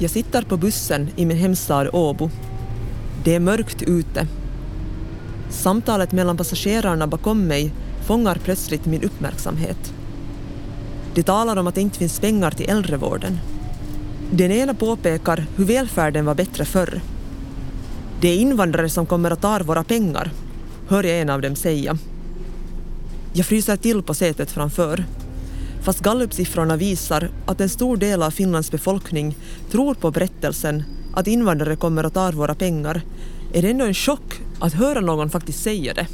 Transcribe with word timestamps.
Jag 0.00 0.10
sitter 0.10 0.42
på 0.42 0.56
bussen 0.56 1.08
i 1.16 1.26
min 1.26 1.36
hemstad 1.36 1.88
Åbo. 1.92 2.30
Det 3.24 3.34
är 3.34 3.40
mörkt 3.40 3.82
ute. 3.82 4.26
Samtalet 5.50 6.12
mellan 6.12 6.36
passagerarna 6.36 7.06
bakom 7.06 7.46
mig 7.46 7.72
fångar 8.06 8.40
plötsligt 8.44 8.86
min 8.86 9.02
uppmärksamhet. 9.02 9.94
De 11.14 11.22
talar 11.22 11.56
om 11.56 11.66
att 11.66 11.74
det 11.74 11.80
inte 11.80 11.98
finns 11.98 12.20
pengar 12.20 12.50
till 12.50 12.70
äldrevården. 12.70 13.38
Den 14.30 14.52
ena 14.52 14.74
påpekar 14.74 15.46
hur 15.56 15.64
välfärden 15.64 16.24
var 16.24 16.34
bättre 16.34 16.64
förr. 16.64 17.00
Det 18.20 18.28
är 18.28 18.38
invandrare 18.38 18.88
som 18.88 19.06
kommer 19.06 19.30
att 19.30 19.42
ta 19.42 19.58
våra 19.58 19.84
pengar, 19.84 20.30
hör 20.88 21.04
jag 21.04 21.20
en 21.20 21.30
av 21.30 21.40
dem 21.40 21.56
säga. 21.56 21.98
Jag 23.32 23.46
fryser 23.46 23.76
till 23.76 24.02
på 24.02 24.14
sätet 24.14 24.50
framför. 24.50 25.04
Fast 25.82 26.00
gallupsiffrorna 26.00 26.76
visar 26.76 27.30
att 27.46 27.60
en 27.60 27.68
stor 27.68 27.96
del 27.96 28.22
av 28.22 28.30
Finlands 28.30 28.70
befolkning 28.70 29.36
tror 29.70 29.94
på 29.94 30.10
berättelsen 30.10 30.82
att 31.14 31.26
invandrare 31.26 31.76
kommer 31.76 32.04
att 32.04 32.14
ta 32.14 32.30
våra 32.30 32.54
pengar 32.54 33.02
är 33.52 33.62
det 33.62 33.70
ändå 33.70 33.84
en 33.84 33.94
chock 33.94 34.40
att 34.60 34.74
höra 34.74 35.00
någon 35.00 35.30
faktiskt 35.30 35.62
säga 35.62 35.94
det. 35.94 36.06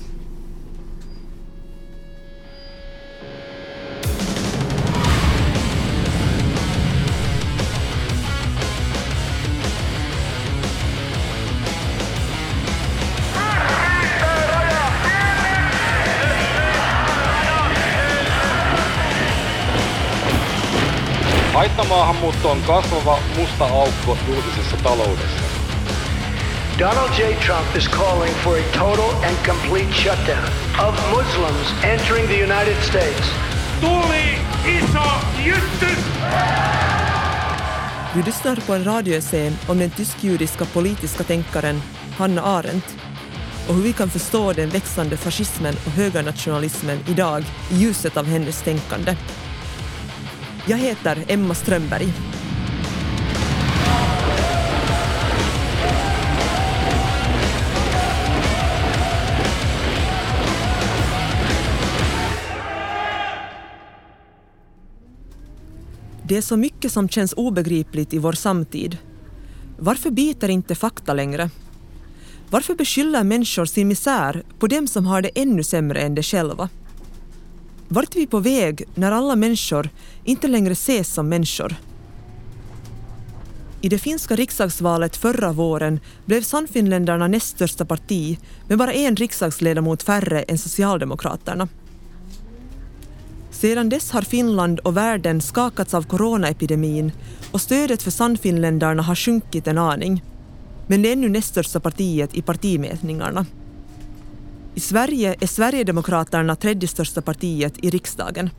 Haittamaahanmuutto 22.45 22.51
on 22.51 22.63
kasvava 22.63 23.19
musta 23.37 23.65
aukko 23.65 24.19
julkisessa 24.29 24.77
taloudessa. 24.77 25.45
Donald 26.79 27.11
J. 27.19 27.35
Trump 27.47 27.77
is 27.77 27.89
calling 27.89 28.35
for 28.45 28.59
a 28.59 28.63
total 28.79 29.11
and 29.25 29.37
complete 29.47 29.93
shutdown 29.93 30.45
of 30.89 30.95
Muslims 31.11 31.85
entering 31.85 32.29
the 32.29 32.35
United 32.35 32.77
States. 32.83 33.27
Tuli 33.81 34.39
iso 34.79 35.05
jytty! 35.45 35.97
Du 38.15 38.23
lyssnar 38.27 38.57
på 38.67 38.75
en 38.75 38.85
radioessä 38.85 39.53
om 39.69 39.79
den 39.79 39.91
tysk-judiska 39.91 40.65
politiska 40.65 41.25
tänkaren 41.25 41.83
Hanna 42.19 42.43
Arendt 42.43 42.97
och 43.69 43.75
hur 43.75 43.83
vi 43.83 43.93
kan 43.93 44.11
förstå 44.11 44.53
den 44.53 44.69
växande 44.69 45.17
fascismen 45.17 45.75
och 45.87 45.93
högernationalismen 45.93 46.99
idag 47.09 47.45
i 47.71 47.75
ljuset 47.75 48.17
av 48.17 48.27
hennes 48.27 48.63
tänkande. 48.63 49.17
Jag 50.67 50.79
heter 50.79 51.25
Emma 51.29 51.55
Strömberg. 51.55 52.34
Det 66.35 66.39
är 66.39 66.43
så 66.43 66.57
mycket 66.57 66.93
som 66.93 67.09
känns 67.09 67.33
obegripligt 67.33 68.15
i 68.15 68.19
vår 68.19 68.33
samtid. 68.33 68.99
Varför 69.79 70.11
biter 70.11 70.49
inte 70.49 70.75
fakta 70.75 71.15
längre? 71.15 71.51
Varför 72.51 72.75
beskyller 72.75 73.25
människor 73.25 73.65
sin 73.65 73.89
misär 73.89 74.43
på 74.59 74.67
dem 74.67 74.87
som 74.87 75.07
har 75.07 75.23
det 75.23 75.31
ännu 75.35 75.63
sämre 75.63 76.01
än 76.01 76.15
de 76.15 76.23
själva? 76.23 76.69
Vart 77.89 78.15
är 78.15 78.21
vi 78.21 78.27
på 78.27 78.39
väg 78.39 78.85
när 78.95 79.13
alla 79.13 79.37
människor 79.37 79.89
inte 80.25 80.49
längre 80.49 80.73
ses 80.73 81.15
som 81.15 81.29
människor? 81.29 81.75
I 83.81 83.89
det 83.89 83.99
finska 83.99 84.37
riksdagsvalet 84.37 85.17
förra 85.17 85.53
våren 85.53 86.01
blev 86.25 86.43
Sannfinländarna 86.43 87.29
näst 87.29 87.49
största 87.49 87.85
parti 87.85 88.39
med 88.69 88.79
bara 88.79 88.93
en 88.93 89.17
riksdagsledamot 89.17 90.03
färre 90.03 90.43
än 90.43 90.59
Socialdemokraterna. 90.59 91.69
Sedan 93.55 93.89
dess 93.89 94.11
har 94.11 94.23
Finland 94.23 94.79
och 94.79 94.97
världen 94.97 95.41
skakats 95.41 95.95
av 95.95 96.03
coronaepidemin 96.03 97.13
och 97.53 97.61
stödet 97.61 98.03
för 98.03 98.11
Sannfinländarna 98.11 99.03
har 99.03 99.15
sjunkit 99.15 99.67
en 99.67 99.79
aning. 99.79 100.23
Men 100.87 101.03
det 101.03 101.13
är 101.13 101.17
nu 101.17 101.29
näst 101.29 101.49
största 101.49 101.81
partiet 101.81 102.35
i 102.35 102.43
partimätningarna. 102.43 103.47
I 104.75 104.81
Sverige 104.81 105.37
är 105.41 105.47
Sverigedemokraterna 105.47 106.57
tredje 106.57 106.89
största 106.89 107.23
partiet 107.23 107.85
i 107.85 107.91
riksdagen. 107.91 108.51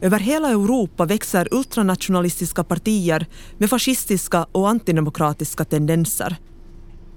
Över 0.00 0.18
hela 0.18 0.48
Europa 0.48 1.04
växer 1.04 1.48
ultranationalistiska 1.50 2.64
partier 2.64 3.26
med 3.58 3.70
fascistiska 3.70 4.46
och 4.52 4.68
antidemokratiska 4.68 5.64
tendenser. 5.64 6.36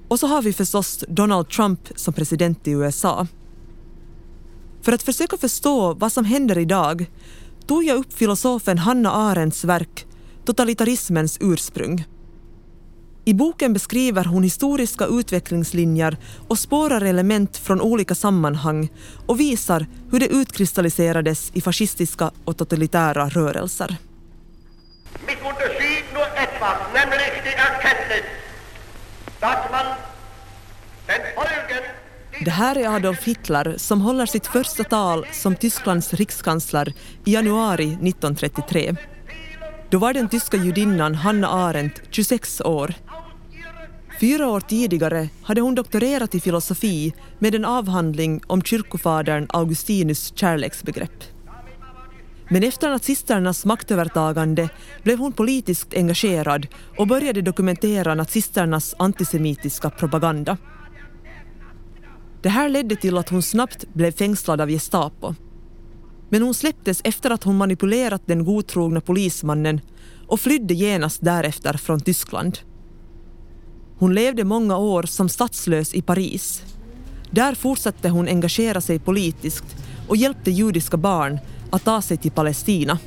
Och 0.07 0.19
så 0.19 0.27
har 0.27 0.41
vi 0.41 0.53
förstås 0.53 1.03
Donald 1.07 1.49
Trump 1.49 1.79
som 1.95 2.13
president 2.13 2.67
i 2.67 2.71
USA. 2.71 3.27
För 4.87 4.91
att 4.93 5.03
försöka 5.03 5.37
förstå 5.37 5.93
vad 5.93 6.11
som 6.11 6.25
händer 6.25 6.57
idag 6.57 7.05
tog 7.65 7.83
jag 7.83 7.97
upp 7.97 8.13
filosofen 8.13 8.77
Hanna 8.77 9.11
Arendts 9.11 9.63
verk 9.63 10.05
Totalitarismens 10.45 11.37
ursprung. 11.41 12.05
I 13.25 13.33
boken 13.33 13.73
beskriver 13.73 14.25
hon 14.25 14.43
historiska 14.43 15.05
utvecklingslinjer 15.05 16.17
och 16.47 16.59
spårar 16.59 17.01
element 17.01 17.57
från 17.57 17.81
olika 17.81 18.15
sammanhang 18.15 18.89
och 19.27 19.39
visar 19.39 19.87
hur 20.11 20.19
det 20.19 20.27
utkristalliserades 20.27 21.51
i 21.53 21.61
fascistiska 21.61 22.31
och 22.45 22.57
totalitära 22.57 23.29
rörelser. 23.29 23.97
Mit 25.27 25.37
unterschied 25.49 26.03
nur 26.13 26.27
etwas, 26.45 26.77
nämlich 26.93 27.43
die 27.43 27.55
Erkenntnis, 27.67 28.25
dass 29.39 29.71
man 29.71 29.85
den 31.07 31.21
Folgen 31.35 31.96
det 32.47 32.51
här 32.51 32.77
är 32.77 32.95
Adolf 32.95 33.23
Hitler 33.23 33.75
som 33.77 34.01
håller 34.01 34.25
sitt 34.25 34.47
första 34.47 34.83
tal 34.83 35.25
som 35.31 35.55
Tysklands 35.55 36.13
rikskansler 36.13 36.93
i 37.25 37.33
januari 37.33 37.85
1933. 37.85 38.95
Då 39.89 39.97
var 39.97 40.13
den 40.13 40.29
tyska 40.29 40.57
judinnan 40.57 41.15
Hanna 41.15 41.47
Arendt 41.47 42.01
26 42.09 42.61
år. 42.61 42.93
Fyra 44.19 44.49
år 44.49 44.59
tidigare 44.59 45.29
hade 45.43 45.61
hon 45.61 45.75
doktorerat 45.75 46.35
i 46.35 46.39
filosofi 46.39 47.13
med 47.39 47.55
en 47.55 47.65
avhandling 47.65 48.41
om 48.47 48.61
kyrkofadern 48.61 49.47
Augustinus 49.49 50.33
kärleksbegrepp. 50.35 51.23
Men 52.49 52.63
efter 52.63 52.89
nazisternas 52.89 53.65
maktövertagande 53.65 54.69
blev 55.03 55.19
hon 55.19 55.33
politiskt 55.33 55.93
engagerad 55.93 56.67
och 56.97 57.07
började 57.07 57.41
dokumentera 57.41 58.15
nazisternas 58.15 58.95
antisemitiska 58.99 59.89
propaganda. 59.89 60.57
Det 62.47 62.51
här 62.51 62.69
ledde 62.69 62.95
till 62.95 63.17
att 63.17 63.29
hon 63.29 63.41
snabbt 63.41 63.93
blev 63.93 64.11
fängslad 64.11 64.61
av 64.61 64.69
Gestapo. 64.69 65.35
Men 66.29 66.41
hon 66.41 66.53
släpptes 66.53 67.01
efter 67.03 67.29
att 67.29 67.43
hon 67.43 67.57
manipulerat 67.57 68.21
den 68.25 68.45
godtrogna 68.45 69.01
polismannen 69.01 69.81
och 70.27 70.39
flydde 70.39 70.73
genast 70.73 71.21
därefter 71.21 71.73
från 71.73 71.99
Tyskland. 71.99 72.59
Hon 73.97 74.13
levde 74.13 74.43
många 74.43 74.77
år 74.77 75.03
som 75.03 75.29
statslös 75.29 75.93
i 75.93 76.01
Paris. 76.01 76.63
Där 77.31 77.55
fortsatte 77.55 78.09
hon 78.09 78.27
engagera 78.27 78.81
sig 78.81 78.99
politiskt 78.99 79.75
och 80.07 80.17
hjälpte 80.17 80.51
judiska 80.51 80.97
barn 80.97 81.39
att 81.69 81.83
ta 81.83 82.01
sig 82.01 82.17
till 82.17 82.31
Palestina. 82.31 82.99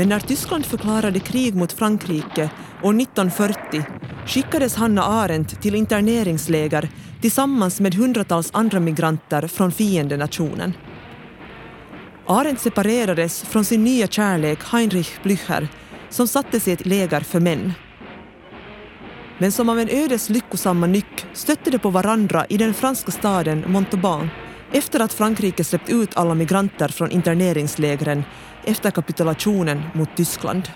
Men 0.00 0.08
när 0.08 0.20
Tyskland 0.20 0.66
förklarade 0.66 1.20
krig 1.20 1.54
mot 1.54 1.72
Frankrike 1.72 2.50
år 2.82 3.00
1940 3.00 3.84
skickades 4.26 4.76
Hanna 4.76 5.02
Arendt 5.02 5.62
till 5.62 5.74
interneringsläger 5.74 6.88
tillsammans 7.20 7.80
med 7.80 7.94
hundratals 7.94 8.50
andra 8.52 8.80
migranter 8.80 9.46
från 9.46 9.72
fiendenationen. 9.72 10.72
Arendt 12.26 12.60
separerades 12.60 13.42
från 13.42 13.64
sin 13.64 13.84
nya 13.84 14.06
kärlek 14.06 14.58
Heinrich 14.64 15.20
Blücher 15.22 15.68
som 16.10 16.28
sattes 16.28 16.68
i 16.68 16.72
ett 16.72 16.86
läger 16.86 17.20
för 17.20 17.40
män. 17.40 17.72
Men 19.38 19.52
som 19.52 19.68
av 19.68 19.78
en 19.78 19.88
ödes 19.88 20.28
lyckosamma 20.28 20.86
nyck 20.86 21.26
stötte 21.32 21.70
de 21.70 21.78
på 21.78 21.90
varandra 21.90 22.46
i 22.48 22.56
den 22.56 22.74
franska 22.74 23.10
staden 23.10 23.64
Montauban 23.66 24.28
efter 24.72 25.00
att 25.00 25.12
Frankrike 25.12 25.64
släppt 25.64 25.90
ut 25.90 26.16
alla 26.16 26.34
migranter 26.34 26.88
från 26.88 27.10
interneringslägren 27.10 28.24
efter 28.70 28.90
kapitulationen 28.90 29.82
mot 29.94 30.16
Tyskland. 30.16 30.70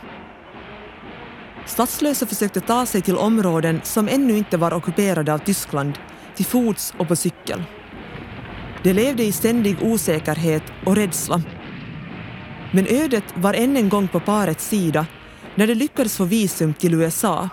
Statslösa 1.67 2.26
försökte 2.26 2.61
ta 2.61 2.87
sig 2.87 3.02
till 3.02 3.17
områden 3.17 3.81
som 3.85 4.08
ännu 4.08 4.38
inte 4.38 4.56
var 4.56 4.75
ockuperade 4.75 5.35
av 5.35 5.38
Tyskland, 5.38 5.99
till 6.35 6.46
fots 6.46 6.94
och 6.99 7.08
på 7.08 7.17
cykel. 7.17 7.62
De 8.82 8.93
levde 8.93 9.25
i 9.25 9.32
ständig 9.32 9.76
osäkerhet 9.82 10.62
och 10.87 10.96
rädsla. 10.96 11.43
Men 12.73 12.87
ödet 12.87 13.25
var 13.35 13.55
än 13.55 13.76
en 13.76 13.88
gång 13.88 14.08
på 14.08 14.20
parets 14.20 14.69
sida 14.69 15.06
när 15.55 15.67
de 15.67 15.75
lyckades 15.75 16.17
få 16.17 16.25
visum 16.25 16.75
till 16.75 16.94
USA. 16.94 17.49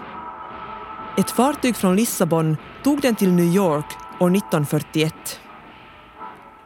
Ett 1.17 1.31
fartyg 1.31 1.75
från 1.75 1.95
Lissabon 1.95 2.57
tog 2.83 3.01
den 3.01 3.15
till 3.15 3.31
New 3.31 3.55
York 3.55 3.85
år 4.19 4.35
1941. 4.35 5.39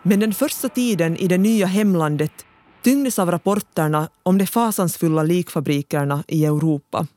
Men 0.04 0.20
den 0.20 0.34
första 0.34 0.70
tiden 0.70 1.18
i 1.18 1.28
det 1.28 1.38
nya 1.38 1.66
hemlandet 1.66 2.46
tyngdes 2.86 3.20
av 3.20 3.32
rapporterna 3.32 4.10
om 4.24 4.38
de 4.38 4.46
fasansfulla 4.46 5.24
likfabrikerna 5.24 6.24
i 6.28 6.48
Europa. 6.48 7.08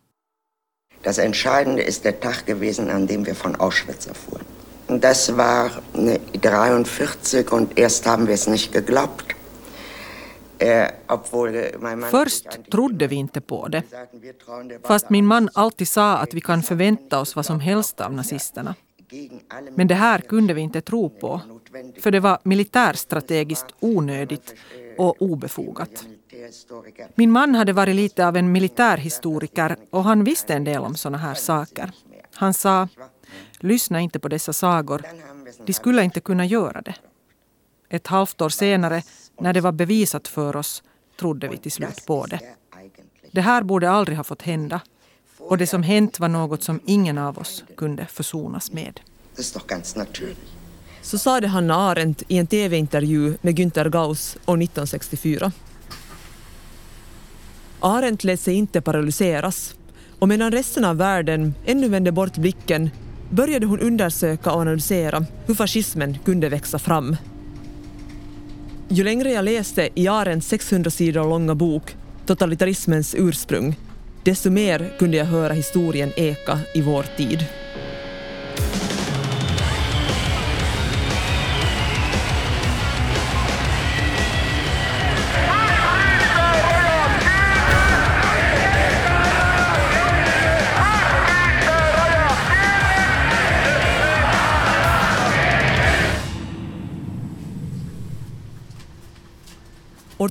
Das 1.03 1.19
Entscheidende 1.19 1.83
ist 1.83 2.05
der 2.05 2.21
Tag 2.21 2.47
gewesen, 2.47 2.91
an 2.91 3.07
dem 3.07 3.27
wir 3.27 3.35
von 3.35 3.57
Auschwitz 3.57 4.07
erfuhren. 4.07 4.45
Das 5.01 5.37
war 5.37 5.71
1943 5.95 7.53
und 7.53 7.79
erst 7.79 8.07
haben 8.07 8.27
wir 8.27 8.35
es 8.35 8.49
nicht 8.49 8.73
geglaubt. 8.73 9.35
Eh, 10.59 10.89
Först 12.11 12.47
trodde 12.71 13.07
vi 13.07 13.17
inte 13.17 13.41
på 13.41 13.69
det. 13.69 13.83
Fast 14.85 15.11
min 15.11 15.27
man 15.27 15.49
alltid 15.53 15.89
sa 15.89 16.17
att 16.17 16.35
vi 16.35 16.41
kan 16.41 16.63
förvänta 16.63 17.21
oss 17.21 17.37
vad 17.37 17.47
som 17.47 17.61
helst 17.61 18.01
av 18.01 18.13
nazisterna. 18.13 18.75
Men 19.77 19.89
det 19.89 19.95
här 19.95 20.19
kunde 20.19 20.55
vi 20.55 20.61
inte 20.61 20.81
tro 20.81 21.11
på, 21.11 21.41
för 22.01 22.11
det 22.11 22.21
var 22.21 22.39
militärstrategiskt 22.43 23.67
onödigt 23.81 24.55
och 24.99 25.23
obefogat. 25.23 26.07
Min 27.15 27.31
man 27.31 27.55
hade 27.55 27.73
varit 27.73 27.97
lite 27.97 28.27
av 28.27 28.37
en 28.37 28.53
militärhistoriker 28.53 29.77
och 29.91 30.05
han 30.05 30.25
visste 30.25 30.55
en 30.55 30.65
del 30.65 30.83
om 30.83 30.95
såna 30.95 31.19
här 31.19 31.35
saker. 31.35 31.91
Han 32.35 32.55
sa, 32.55 32.89
lyssna 33.59 34.01
inte 34.01 34.19
på 34.19 34.29
dessa 34.29 34.53
sagor, 34.53 35.03
de 35.67 35.73
skulle 35.73 36.05
inte 36.05 36.21
kunna 36.21 36.45
göra 36.45 36.81
det. 36.81 36.95
Ett 37.89 38.07
halvt 38.07 38.41
år 38.41 38.49
senare, 38.49 39.03
när 39.41 39.53
det 39.53 39.61
var 39.61 39.73
bevisat 39.73 40.29
för 40.29 40.57
oss, 40.57 40.83
trodde 41.19 41.49
vi 41.49 41.57
till 41.57 41.73
slut 41.73 42.07
på 42.07 42.27
det. 42.27 42.41
Det 43.31 43.41
här 43.41 43.63
borde 43.63 43.91
aldrig 43.91 44.17
ha 44.17 44.25
fått 44.25 44.43
hända. 44.43 44.81
Och 45.39 45.59
det 45.59 45.67
som 45.67 45.83
hänt 45.83 46.21
var 46.21 46.29
något 46.29 46.63
som 46.63 46.81
ingen 46.85 47.19
av 47.19 47.39
oss 47.39 47.65
kunde 47.77 48.07
försonas 48.07 48.73
med. 48.73 49.01
Så 51.09 51.19
sade 51.19 51.49
Hanna 51.49 51.75
Arendt 51.75 52.23
i 52.29 52.39
en 52.39 52.47
tv-intervju 52.47 53.35
med 53.41 53.55
Günter 53.59 53.89
Gauss 53.89 54.37
år 54.47 54.63
1964. 54.63 55.53
Arendt 57.81 58.25
lät 58.25 58.41
sig 58.41 58.55
inte 58.55 58.81
paralyseras 58.81 59.75
och 60.19 60.29
medan 60.29 60.53
resten 60.53 60.85
av 60.85 60.97
världen 60.97 61.55
ännu 61.67 61.89
vände 61.89 62.13
bort 62.13 62.37
blicken 62.37 62.91
började 63.31 63.67
hon 63.67 63.81
undersöka 63.81 64.53
och 64.53 64.61
analysera 64.61 65.25
hur 65.47 65.55
fascismen 65.55 66.19
kunde 66.25 66.49
växa 66.49 66.79
fram. 66.79 67.17
Ju 68.89 69.05
längre 69.05 69.33
jag 69.33 69.45
läste 69.45 69.89
i 69.95 70.09
Arendts 70.09 70.49
600 70.49 70.91
sidor 70.91 71.25
långa 71.25 71.55
bok 71.55 71.97
Totalitarismens 72.27 73.15
ursprung, 73.19 73.77
desto 74.23 74.51
mer 74.51 74.93
kunde 74.99 75.17
jag 75.17 75.27
höra 75.27 75.53
historien 75.53 76.13
eka 76.17 76.59
i 76.75 76.83
vår 76.83 77.05
tid. 77.17 77.47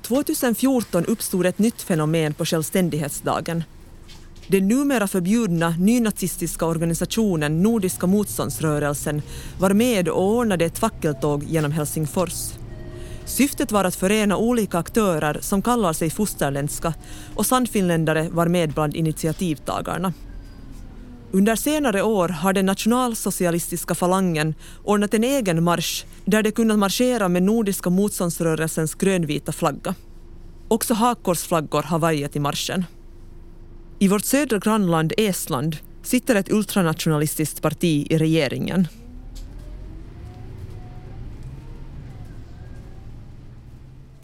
2014 0.07 1.05
uppstod 1.05 1.45
ett 1.45 1.59
nytt 1.59 1.81
fenomen 1.81 2.33
på 2.33 2.45
självständighetsdagen. 2.45 3.63
Den 4.47 4.67
numera 4.67 5.07
förbjudna 5.07 5.69
nynazistiska 5.69 6.65
organisationen 6.65 7.61
Nordiska 7.61 8.07
motståndsrörelsen 8.07 9.21
var 9.59 9.73
med 9.73 10.09
och 10.09 10.23
ordnade 10.23 10.65
ett 10.65 10.79
fackeltåg 10.79 11.43
genom 11.43 11.71
Helsingfors. 11.71 12.51
Syftet 13.25 13.71
var 13.71 13.83
att 13.83 13.95
förena 13.95 14.37
olika 14.37 14.77
aktörer 14.77 15.37
som 15.41 15.61
kallar 15.61 15.93
sig 15.93 16.09
fosterländska 16.09 16.93
och 17.35 17.45
sannfinländare 17.45 18.29
var 18.31 18.47
med 18.47 18.73
bland 18.73 18.95
initiativtagarna. 18.95 20.13
Under 21.37 21.55
senare 21.55 22.03
år 22.03 22.29
har 22.29 22.53
den 22.53 22.65
nationalsocialistiska 22.65 23.95
falangen 23.95 24.55
ordnat 24.83 25.13
en 25.13 25.23
egen 25.23 25.63
marsch 25.63 26.05
där 26.25 26.43
de 26.43 26.51
kunnat 26.51 26.79
marschera 26.79 27.27
med 27.29 27.43
Nordiska 27.43 27.89
motståndsrörelsens 27.89 28.95
grönvita 28.95 29.51
flagga. 29.51 29.95
Också 30.67 30.93
hakkorsflaggor 30.93 31.81
har 31.83 31.99
vajat 31.99 32.35
i 32.35 32.39
marschen. 32.39 32.85
I 33.99 34.07
vårt 34.07 34.25
södra 34.25 34.59
grannland 34.59 35.13
Estland 35.17 35.77
sitter 36.03 36.35
ett 36.35 36.51
ultranationalistiskt 36.51 37.61
parti 37.61 38.07
i 38.09 38.17
regeringen. 38.17 38.87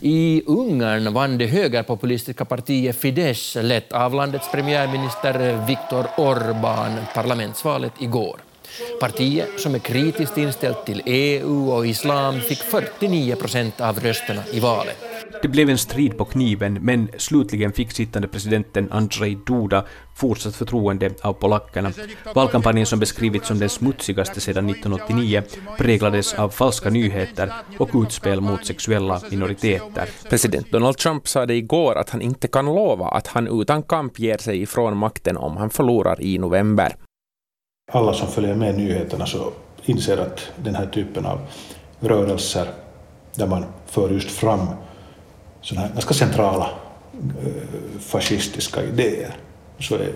I 0.05 0.44
Ungern 0.47 1.13
vann 1.13 1.38
det 1.38 1.45
högerpopulistiska 1.45 2.45
partiet 2.45 2.95
Fidesz, 2.95 3.57
lett 3.61 3.94
av 3.94 4.13
landets 4.13 4.51
premiärminister 4.51 5.65
Viktor 5.67 6.03
Orbán, 6.17 6.97
parlamentsvalet 7.13 7.91
igår. 8.00 8.38
Partiet, 9.00 9.59
som 9.59 9.75
är 9.75 9.79
kritiskt 9.79 10.38
inställt 10.38 10.85
till 10.85 11.01
EU 11.05 11.71
och 11.71 11.88
islam, 11.88 12.39
fick 12.41 12.57
49 12.57 13.35
procent 13.35 13.81
av 13.81 14.00
rösterna 14.00 14.41
i 14.51 14.59
valet. 14.59 14.97
Det 15.44 15.50
blev 15.50 15.69
en 15.69 15.78
strid 15.78 16.18
på 16.18 16.25
kniven, 16.25 16.74
men 16.81 17.10
slutligen 17.18 17.74
fick 17.74 17.92
sittande 17.92 18.28
presidenten 18.28 18.92
Andrzej 18.92 19.38
Duda 19.45 19.86
fortsatt 20.16 20.56
förtroende 20.56 21.10
av 21.22 21.34
polackerna. 21.34 21.92
Valkampanjen 22.36 22.86
som 22.86 23.00
beskrivits 23.00 23.48
som 23.48 23.60
den 23.60 23.69
smutsigaste 23.69 24.42
sedan 24.42 24.69
1989 24.69 25.44
präglades 25.78 26.34
av 26.34 26.50
falska 26.50 26.90
nyheter 26.90 27.51
och 27.80 27.90
utspel 27.94 28.42
mot 28.42 28.66
sexuella 28.66 29.22
minoriteter. 29.31 30.10
President 30.30 30.72
Donald 30.72 30.98
Trump 30.98 31.28
sa 31.28 31.46
det 31.46 31.56
igår 31.56 31.96
att 31.96 32.10
han 32.10 32.22
inte 32.22 32.48
kan 32.48 32.66
lova 32.66 33.07
att 33.07 33.28
han 33.28 33.62
utan 33.62 33.84
kamp 33.84 34.19
ger 34.19 34.38
sig 34.38 34.62
ifrån 34.62 34.98
makten 34.98 35.38
om 35.38 35.57
han 35.57 35.69
förlorar 35.69 36.22
i 36.22 36.38
november. 36.38 36.96
Alla 37.92 38.13
som 38.13 38.28
följer 38.28 38.56
med 38.56 38.78
nyheterna 38.78 39.25
så 39.25 39.51
inser 39.86 40.18
att 40.18 40.51
den 40.63 40.75
här 40.75 40.86
typen 40.86 41.25
av 41.25 41.39
rörelser 42.00 42.68
där 43.36 43.48
man 43.48 43.66
för 43.86 44.10
just 44.10 44.31
fram 44.31 44.68
sådana 45.63 45.88
här 45.88 45.94
ganska 45.94 46.13
centrala 46.13 46.69
eh, 47.13 48.00
fascistiska 48.00 48.83
idéer 48.83 49.36
så 49.80 49.95
är 49.95 50.13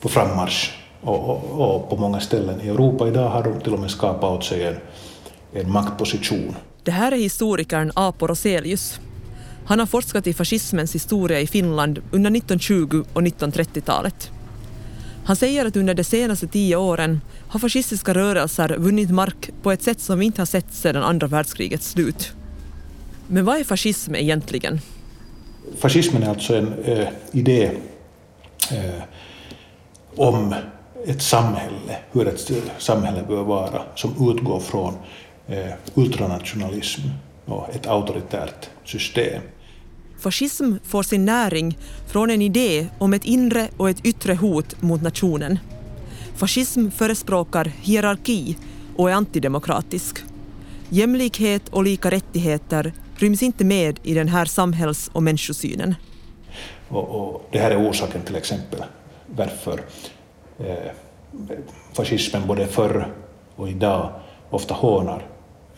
på 0.00 0.08
frammarsch 0.08 0.70
och, 1.00 1.28
och, 1.28 1.44
och, 1.44 1.90
på 1.90 1.96
många 1.96 2.20
ställen 2.20 2.60
i 2.60 2.68
Europa 2.68 3.08
idag 3.08 3.30
har 3.30 3.42
de 3.42 3.60
till 3.60 3.74
och 3.74 3.80
med 3.80 3.90
skapat 3.90 4.24
åt 4.30 4.44
sig 4.44 4.66
en, 4.66 4.76
en 5.52 5.72
maktposition. 5.72 6.56
Det 6.82 6.90
här 6.90 7.12
är 7.12 7.16
historikern 7.16 7.92
Apo 7.94 8.26
Roselius. 8.26 9.00
Han 9.64 9.78
har 9.78 9.86
forskat 9.86 10.26
i 10.26 10.34
fascismens 10.34 10.94
historia 10.94 11.40
i 11.40 11.46
Finland 11.46 11.98
under 12.10 12.30
1920 12.30 13.04
och 13.12 13.22
1930-talet. 13.22 14.30
Han 15.24 15.36
säger 15.36 15.66
att 15.66 15.76
under 15.76 15.94
de 15.94 16.04
senaste 16.04 16.46
tio 16.46 16.76
åren 16.76 17.20
har 17.48 17.60
fascistiska 17.60 18.14
rörelser 18.14 18.76
vunnit 18.78 19.10
mark 19.10 19.50
på 19.62 19.72
ett 19.72 19.82
sätt 19.82 20.00
som 20.00 20.18
vi 20.18 20.26
inte 20.26 20.40
har 20.40 20.46
sett 20.46 20.72
sedan 20.72 21.02
andra 21.02 21.26
världskrigets 21.26 21.90
slut. 21.90 22.32
Men 23.32 23.44
vad 23.44 23.60
är 23.60 23.64
fascism 23.64 24.14
egentligen? 24.14 24.80
Fascismen 25.78 26.22
är 26.22 26.28
alltså 26.28 26.54
en 26.54 26.72
eh, 26.84 27.08
idé 27.32 27.70
eh, 28.72 29.02
om 30.16 30.54
ett 31.06 31.22
samhälle, 31.22 31.96
hur 32.12 32.28
ett 32.28 32.50
samhälle 32.78 33.24
bör 33.28 33.42
vara, 33.42 33.82
som 33.94 34.30
utgår 34.30 34.60
från 34.60 34.94
eh, 35.48 35.72
ultranationalism 35.94 37.00
och 37.44 37.74
ett 37.74 37.86
auktoritärt 37.86 38.68
system. 38.84 39.42
Fascism 40.18 40.72
får 40.84 41.02
sin 41.02 41.24
näring 41.24 41.78
från 42.06 42.30
en 42.30 42.42
idé 42.42 42.86
om 42.98 43.14
ett 43.14 43.24
inre 43.24 43.68
och 43.76 43.90
ett 43.90 44.06
yttre 44.06 44.34
hot 44.34 44.82
mot 44.82 45.02
nationen. 45.02 45.58
Fascism 46.36 46.88
förespråkar 46.90 47.64
hierarki 47.64 48.56
och 48.96 49.10
är 49.10 49.14
antidemokratisk. 49.14 50.18
Jämlikhet 50.88 51.68
och 51.68 51.84
lika 51.84 52.10
rättigheter 52.10 52.92
ryms 53.22 53.42
inte 53.42 53.64
med 53.64 54.00
i 54.02 54.14
den 54.14 54.28
här 54.28 54.44
samhälls 54.44 55.10
och 55.12 55.22
människosynen. 55.22 55.94
Och, 56.88 57.08
och 57.08 57.48
det 57.52 57.58
här 57.58 57.70
är 57.70 57.90
orsaken 57.90 58.22
till 58.22 58.36
exempel 58.36 58.84
varför 59.26 59.80
eh, 60.58 60.92
fascismen 61.92 62.46
både 62.46 62.66
förr 62.66 63.12
och 63.56 63.68
idag 63.68 64.10
ofta 64.50 64.74
hånar 64.74 65.26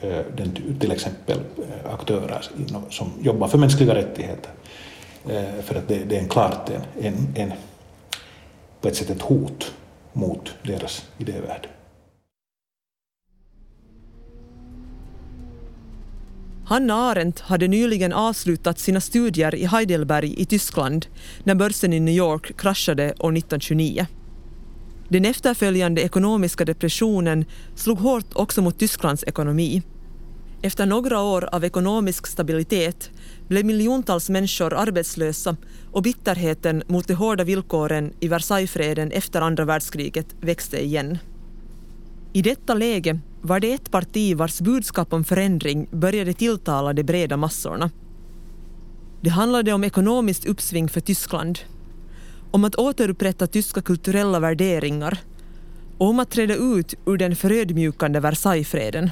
eh, 0.00 0.20
den, 0.36 0.76
till 0.80 0.92
exempel 0.92 1.38
eh, 1.38 1.94
aktörer 1.94 2.44
som 2.90 3.12
jobbar 3.20 3.48
för 3.48 3.58
mänskliga 3.58 3.94
rättigheter. 3.94 4.50
Eh, 5.28 5.62
för 5.62 5.74
att 5.74 5.88
det, 5.88 6.04
det 6.04 6.16
är 6.16 6.20
en 6.20 6.28
klart 6.28 6.70
en, 6.70 6.82
en, 7.00 7.34
en, 7.34 7.52
på 8.80 8.88
ett 8.88 8.96
sätt 8.96 9.10
ett 9.10 9.22
hot 9.22 9.74
mot 10.12 10.54
deras 10.62 11.06
idévärld. 11.18 11.68
Hanna 16.64 16.94
Arendt 16.94 17.40
hade 17.40 17.68
nyligen 17.68 18.12
avslutat 18.12 18.78
sina 18.78 19.00
studier 19.00 19.54
i 19.54 19.64
Heidelberg 19.64 20.34
i 20.36 20.44
Tyskland 20.44 21.06
när 21.44 21.54
börsen 21.54 21.92
i 21.92 22.00
New 22.00 22.14
York 22.14 22.56
kraschade 22.56 23.04
år 23.04 23.36
1929. 23.36 24.06
Den 25.08 25.24
efterföljande 25.24 26.02
ekonomiska 26.02 26.64
depressionen 26.64 27.44
slog 27.74 27.98
hårt 27.98 28.26
också 28.32 28.62
mot 28.62 28.78
Tysklands 28.78 29.24
ekonomi. 29.24 29.82
Efter 30.62 30.86
några 30.86 31.20
år 31.20 31.48
av 31.52 31.64
ekonomisk 31.64 32.26
stabilitet 32.26 33.10
blev 33.48 33.64
miljontals 33.64 34.28
människor 34.28 34.74
arbetslösa 34.74 35.56
och 35.92 36.02
bitterheten 36.02 36.82
mot 36.86 37.08
de 37.08 37.14
hårda 37.14 37.44
villkoren 37.44 38.12
i 38.20 38.28
Versaillesfreden 38.28 39.10
efter 39.10 39.40
andra 39.40 39.64
världskriget 39.64 40.26
växte 40.40 40.84
igen. 40.84 41.18
I 42.32 42.42
detta 42.42 42.74
läge 42.74 43.20
var 43.42 43.60
det 43.60 43.72
ett 43.72 43.90
parti 43.90 44.36
vars 44.36 44.60
budskap 44.60 45.12
om 45.12 45.24
förändring 45.24 45.86
började 45.90 46.32
tilltala 46.32 46.92
de 46.92 47.02
breda 47.02 47.36
massorna. 47.36 47.90
Det 49.20 49.30
handlade 49.30 49.72
om 49.72 49.84
ekonomiskt 49.84 50.46
uppsving 50.46 50.88
för 50.88 51.00
Tyskland, 51.00 51.58
om 52.50 52.64
att 52.64 52.74
återupprätta 52.76 53.46
tyska 53.46 53.82
kulturella 53.82 54.40
värderingar 54.40 55.18
och 55.98 56.06
om 56.08 56.20
att 56.20 56.30
träda 56.30 56.54
ut 56.54 56.94
ur 57.06 57.16
den 57.16 57.36
förödmjukande 57.36 58.20
Versaillesfreden. 58.20 59.10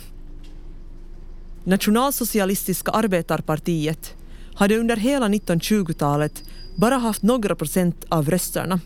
Nationalsocialistiska 1.64 2.90
arbetarpartiet 2.90 4.14
hade 4.54 4.78
under 4.78 4.96
hela 4.96 5.28
1920-talet 5.28 6.42
bara 6.76 6.94
haft 6.94 7.22
några 7.22 7.54
procent 7.54 8.04
av 8.08 8.30
rösterna. 8.30 8.80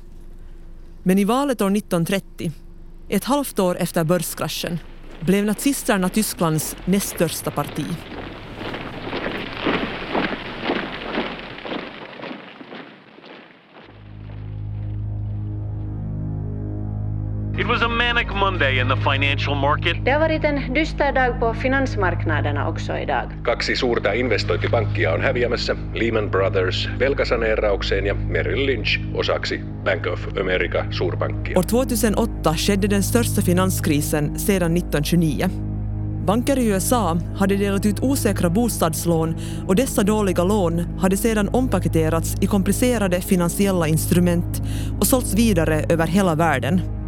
Men 1.02 1.18
i 1.18 1.24
valet 1.24 1.60
år 1.60 1.76
1930, 1.76 2.52
ett 3.08 3.24
halvt 3.24 3.58
år 3.58 3.76
efter 3.78 4.04
börskraschen, 4.04 4.78
blev 5.26 5.44
nazisterna 5.44 6.08
Tysklands 6.08 6.76
näst 6.84 7.08
största 7.08 7.50
parti. 7.50 7.84
Monday 18.54 18.80
in 18.80 18.88
the 18.88 18.96
financial 18.96 19.56
market. 19.56 20.04
Det 20.04 20.10
har 20.10 20.20
varit 20.20 20.44
en 20.44 20.74
dyster 20.74 21.12
dag 21.12 21.40
på 21.40 21.54
finansmarknaderna 21.54 22.68
också 22.68 22.98
idag. 22.98 23.30
Kaksi 23.44 23.76
suurta 23.76 24.14
investointipankkia 24.14 25.14
on 25.14 25.20
häviämässä, 25.20 25.76
Lehman 25.94 26.30
Brothers 26.30 26.88
velkasaneeraukseen 26.98 28.06
ja 28.06 28.14
Merrill 28.14 28.66
Lynch 28.66 29.00
osaksi 29.14 29.60
Bank 29.84 30.06
of 30.06 30.26
America 30.40 30.84
suurpankkia. 30.90 31.58
År 31.58 31.62
2008 31.62 32.54
skedde 32.54 32.90
den 32.90 33.02
största 33.02 33.42
finanskrisen 33.42 34.38
sedan 34.38 34.76
1929. 34.76 35.48
Banker 36.26 36.58
i 36.58 36.66
USA 36.66 37.18
hade 37.36 37.56
delat 37.56 37.86
ut 37.86 38.00
osäkra 38.00 38.50
bostadslån 38.50 39.36
och 39.66 39.76
dessa 39.76 40.02
dåliga 40.02 40.44
lån 40.44 40.98
hade 40.98 41.16
sedan 41.16 41.48
ompaketerats 41.48 42.34
i 42.40 42.46
komplicerade 42.46 43.20
finansiella 43.20 43.88
instrument 43.88 44.62
och 45.00 45.06
sålts 45.06 45.34
vidare 45.34 45.84
över 45.88 46.06
hela 46.06 46.34
världen. 46.34 47.03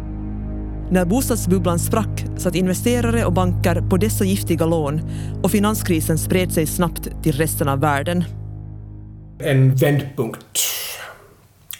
När 0.91 1.05
bostadsbubblan 1.05 1.79
sprack 1.79 2.25
satt 2.37 2.55
investerare 2.55 3.25
och 3.25 3.33
banker 3.33 3.81
på 3.89 3.97
dessa 3.97 4.23
giftiga 4.23 4.65
lån 4.65 5.01
och 5.43 5.51
finanskrisen 5.51 6.17
spred 6.17 6.53
sig 6.53 6.67
snabbt 6.67 7.23
till 7.23 7.33
resten 7.33 7.67
av 7.67 7.79
världen. 7.79 8.23
En 9.39 9.75
vändpunkt 9.75 10.59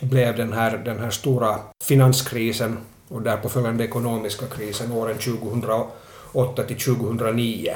blev 0.02 0.38
den 0.38 0.54
här, 0.54 0.78
den 0.78 1.00
här 1.00 1.10
stora 1.10 1.56
finanskrisen 1.84 2.78
och 3.08 3.22
därpå 3.22 3.50
följande 3.50 3.84
ekonomiska 3.84 4.46
krisen 4.46 4.92
åren 4.92 5.18
2008 5.18 6.64
till 6.68 6.78
2009. 6.78 7.70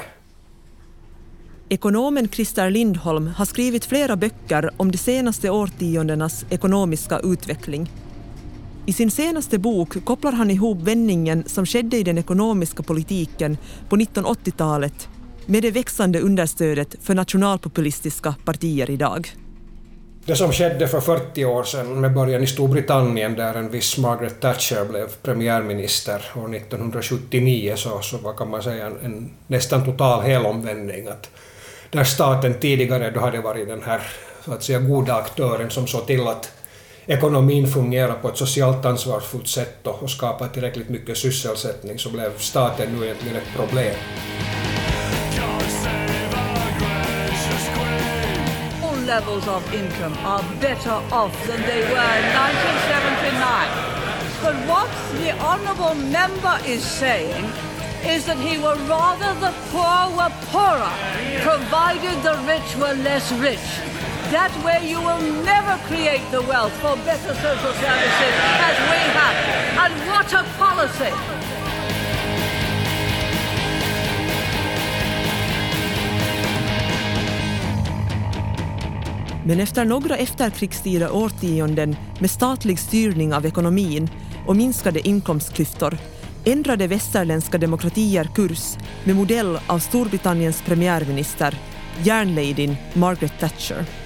Ekonomen 1.68 2.28
Christer 2.28 2.70
Lindholm 2.70 3.26
har 3.26 3.44
skrivit 3.44 3.84
flera 3.84 4.16
böcker 4.16 4.70
om 4.76 4.90
de 4.90 4.98
senaste 4.98 5.50
årtiondenas 5.50 6.44
ekonomiska 6.50 7.18
utveckling 7.18 7.90
i 8.86 8.92
sin 8.92 9.10
senaste 9.10 9.58
bok 9.58 10.04
kopplar 10.04 10.32
han 10.32 10.50
ihop 10.50 10.78
vändningen 10.82 11.44
som 11.46 11.66
skedde 11.66 11.96
i 11.96 12.02
den 12.02 12.18
ekonomiska 12.18 12.82
politiken 12.82 13.58
på 13.88 13.96
1980-talet 13.96 15.08
med 15.46 15.62
det 15.62 15.70
växande 15.70 16.20
understödet 16.20 16.96
för 17.00 17.14
nationalpopulistiska 17.14 18.34
partier 18.44 18.90
idag. 18.90 19.32
Det 20.24 20.36
som 20.36 20.52
skedde 20.52 20.88
för 20.88 21.00
40 21.00 21.44
år 21.44 21.64
sedan 21.64 22.00
med 22.00 22.14
början 22.14 22.42
i 22.42 22.46
Storbritannien 22.46 23.34
där 23.34 23.54
en 23.54 23.70
viss 23.70 23.98
Margaret 23.98 24.40
Thatcher 24.40 24.84
blev 24.84 25.08
premiärminister 25.22 26.24
år 26.36 26.54
1979 26.54 27.74
så, 27.76 28.00
så 28.00 28.18
vad 28.18 28.36
kan 28.36 28.50
man 28.50 28.62
säga 28.62 28.86
en, 28.86 28.98
en 29.02 29.30
nästan 29.46 29.84
total 29.84 30.22
helomvändning. 30.22 31.06
Att 31.06 31.30
där 31.90 32.04
staten 32.04 32.54
tidigare 32.60 33.10
då 33.10 33.20
hade 33.20 33.40
varit 33.40 33.68
den 33.68 33.82
här 33.82 34.02
så 34.44 34.52
att 34.52 34.62
säga 34.62 34.78
goda 34.78 35.14
aktören 35.14 35.70
som 35.70 35.86
såg 35.86 36.06
till 36.06 36.26
att 36.28 36.52
ekonomin 37.06 37.66
fungerar 37.66 38.14
på 38.14 38.28
ett 38.28 38.36
socialt 38.36 38.84
ansvarsfullt 38.84 39.48
sätt 39.48 39.86
och 39.86 40.10
skapar 40.10 40.48
tillräckligt 40.48 40.88
mycket 40.88 41.18
sysselsättning 41.18 41.98
så 41.98 42.10
blev 42.10 42.38
staten 42.38 42.98
nu 42.98 43.04
egentligen 43.04 43.36
ett 43.36 43.56
problem. 43.56 43.94
All 48.82 49.06
levels 49.06 49.48
of 49.48 49.74
income 49.74 50.16
are 50.24 50.44
better 50.60 50.96
off 51.10 51.46
than 51.46 51.62
they 51.62 51.82
were 51.82 52.18
in 52.18 52.24
1979. 52.24 53.92
But 54.42 54.54
what 54.66 54.88
the 55.18 55.32
honourable 55.32 55.94
member 55.94 56.58
is 56.66 56.82
saying 56.84 57.44
is 58.04 58.26
that 58.26 58.38
he 58.38 58.58
would 58.58 58.80
rather 58.88 59.34
the 59.40 59.52
poor 59.70 60.16
were 60.16 60.32
poorer, 60.50 60.92
provided 61.42 62.22
the 62.22 62.36
rich 62.46 62.76
were 62.76 62.94
less 62.94 63.32
rich. 63.32 64.11
That 64.32 64.64
way 64.64 64.90
you 64.90 64.98
will 64.98 65.20
never 65.44 65.76
create 65.88 66.22
the 66.30 66.40
wealth 66.40 66.72
for 66.80 66.96
better 67.04 67.34
social 67.34 67.74
services 67.84 68.34
as 68.68 68.76
we 68.90 69.00
have. 69.18 69.36
And 69.78 69.94
what 70.08 70.32
a 70.32 70.44
policy! 70.58 71.12
Men 79.44 79.60
efter 79.60 79.84
några 79.84 80.16
efterkrigstida 80.16 81.12
årtionden 81.12 81.96
med 82.20 82.30
statlig 82.30 82.78
styrning 82.78 83.34
av 83.34 83.46
ekonomin 83.46 84.10
och 84.46 84.56
minskade 84.56 85.08
inkomstklyftor 85.08 85.98
ändrade 86.44 86.86
västerländska 86.86 87.58
demokratier 87.58 88.24
kurs 88.34 88.76
med 89.04 89.16
modell 89.16 89.58
av 89.66 89.78
Storbritanniens 89.78 90.62
premiärminister, 90.62 91.54
järnladyn 92.02 92.76
Margaret 92.94 93.40
Thatcher. 93.40 94.01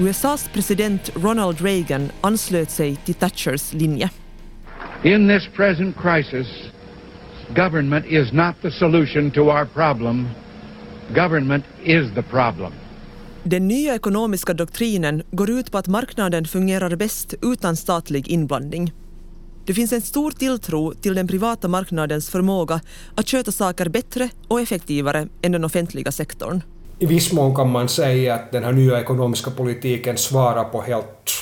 USAs 0.00 0.48
president 0.52 1.10
Ronald 1.14 1.60
Reagan 1.60 2.10
anslöt 2.20 2.70
sig 2.70 2.96
till 2.96 3.14
Thatchers 3.14 3.72
linje. 3.72 4.10
In 5.02 5.28
this 5.28 5.48
present 5.56 5.96
crisis, 5.96 6.46
government 7.56 8.06
is 8.06 8.32
not 8.32 8.54
the 8.62 8.70
solution 8.70 9.30
to 9.30 9.40
our 9.40 9.64
problem. 9.64 10.28
Government 11.14 11.64
is 11.84 12.14
the 12.14 12.22
problem. 12.22 12.72
Den 13.42 13.68
nya 13.68 13.94
ekonomiska 13.94 14.54
doktrinen 14.54 15.22
går 15.30 15.50
ut 15.50 15.72
på 15.72 15.78
att 15.78 15.86
marknaden 15.86 16.44
fungerar 16.44 16.96
bäst 16.96 17.34
utan 17.42 17.76
statlig 17.76 18.28
inblandning. 18.28 18.92
Det 19.66 19.74
finns 19.74 19.92
en 19.92 20.02
stor 20.02 20.30
tilltro 20.30 20.94
till 20.94 21.14
den 21.14 21.28
privata 21.28 21.68
marknadens 21.68 22.30
förmåga 22.30 22.80
att 23.14 23.28
sköta 23.28 23.52
saker 23.52 23.88
bättre 23.88 24.30
och 24.48 24.60
effektivare 24.60 25.28
än 25.42 25.52
den 25.52 25.64
offentliga 25.64 26.12
sektorn 26.12 26.62
i 26.98 27.06
viss 27.06 27.32
mån 27.32 27.54
kan 27.54 27.70
man 27.70 27.88
säga 27.88 28.34
att 28.34 28.52
den 28.52 28.64
här 28.64 28.72
nya 28.72 29.00
ekonomiska 29.00 29.50
politiken 29.50 30.18
svarar 30.18 30.64
på 30.64 30.82
helt 30.82 31.32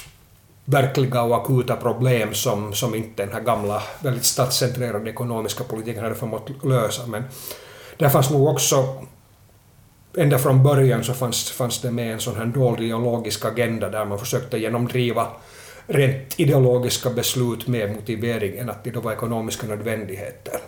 verkliga 0.65 1.23
och 1.23 1.37
akuta 1.37 1.77
problem 1.77 2.35
som, 2.35 2.75
som 2.75 2.95
inte 2.95 3.25
den 3.25 3.33
här 3.33 3.41
gamla, 3.41 3.83
väldigt 4.01 4.25
statscentrerade 4.25 5.11
ekonomiska 5.11 5.65
politiken 5.65 6.03
hade 6.03 6.15
förmått 6.15 6.65
lösa. 6.65 7.07
Men 7.07 7.25
där 7.97 8.09
fanns 8.09 8.31
nog 8.31 8.49
också, 8.49 9.05
ända 10.17 10.39
från 10.39 10.63
början 10.63 11.05
så 11.05 11.15
fanns, 11.15 11.51
fanns 11.51 11.81
det 11.81 11.91
med 11.91 12.13
en 12.13 12.21
sån 12.21 12.37
här 12.37 12.47
dold 12.47 12.81
ideologisk 12.81 13.45
agenda 13.45 13.89
där 13.89 14.05
man 14.05 14.19
försökte 14.19 14.59
genomdriva 14.59 15.27
rent 15.87 16.41
ideologiska 16.41 17.11
beslut 17.11 17.67
med 17.67 17.95
motiveringen 17.95 18.71
att 18.71 18.85
det 18.85 18.91
då 18.91 19.01
var 19.01 19.13
ekonomiska 19.13 19.67
nödvändigheter. 19.67 20.61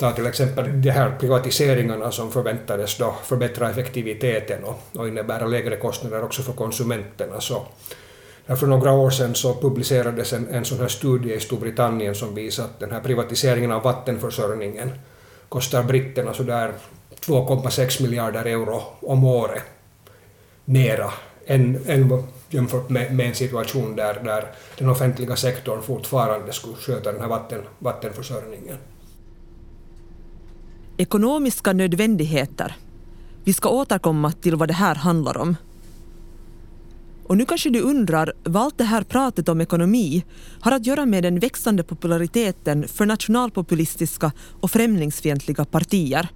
Ta 0.00 0.12
till 0.12 0.26
exempel 0.26 0.82
de 0.82 0.90
här 0.90 1.16
privatiseringarna 1.20 2.10
som 2.10 2.32
förväntades 2.32 2.98
då 2.98 3.14
förbättra 3.24 3.70
effektiviteten 3.70 4.64
och, 4.64 4.80
och 4.96 5.08
innebära 5.08 5.46
lägre 5.46 5.76
kostnader 5.76 6.24
också 6.24 6.42
för 6.42 6.52
konsumenterna. 6.52 7.40
Så, 7.40 7.66
för 8.46 8.66
några 8.66 8.92
år 8.92 9.10
sedan 9.10 9.34
så 9.34 9.54
publicerades 9.54 10.32
en, 10.32 10.48
en 10.48 10.64
sån 10.64 10.80
här 10.80 10.88
studie 10.88 11.34
i 11.34 11.40
Storbritannien 11.40 12.14
som 12.14 12.34
visar 12.34 12.64
att 12.64 12.80
den 12.80 12.90
här 12.90 13.00
privatiseringen 13.00 13.72
av 13.72 13.82
vattenförsörjningen 13.82 14.92
kostar 15.48 15.82
britterna 15.82 16.34
sådär 16.34 16.72
2,6 17.20 18.02
miljarder 18.02 18.44
euro 18.44 18.82
om 19.00 19.24
året 19.24 19.62
mera 20.64 21.12
än, 21.46 21.80
än 21.86 22.22
jämfört 22.48 22.88
med, 22.88 23.14
med 23.14 23.26
en 23.26 23.34
situation 23.34 23.96
där, 23.96 24.14
där 24.24 24.46
den 24.78 24.88
offentliga 24.88 25.36
sektorn 25.36 25.82
fortfarande 25.82 26.52
skulle 26.52 26.76
sköta 26.76 27.12
den 27.12 27.20
här 27.20 27.28
vatten, 27.28 27.60
vattenförsörjningen. 27.78 28.76
Ekonomiska 31.00 31.72
nödvändigheter. 31.72 32.76
Vi 33.44 33.52
ska 33.52 33.68
återkomma 33.68 34.32
till 34.32 34.56
vad 34.56 34.68
det 34.68 34.74
här 34.74 34.94
handlar 34.94 35.36
om. 35.36 35.56
Och 37.26 37.36
nu 37.36 37.44
kanske 37.44 37.70
du 37.70 37.80
undrar 37.80 38.32
vad 38.44 38.62
allt 38.62 38.78
det 38.78 38.84
här 38.84 39.02
pratet 39.02 39.48
om 39.48 39.60
ekonomi 39.60 40.24
har 40.60 40.72
att 40.72 40.86
göra 40.86 41.06
med 41.06 41.22
den 41.22 41.38
växande 41.38 41.82
populariteten 41.82 42.88
för 42.88 43.06
nationalpopulistiska 43.06 44.32
och 44.60 44.70
främlingsfientliga 44.70 45.64
partier. 45.64 46.28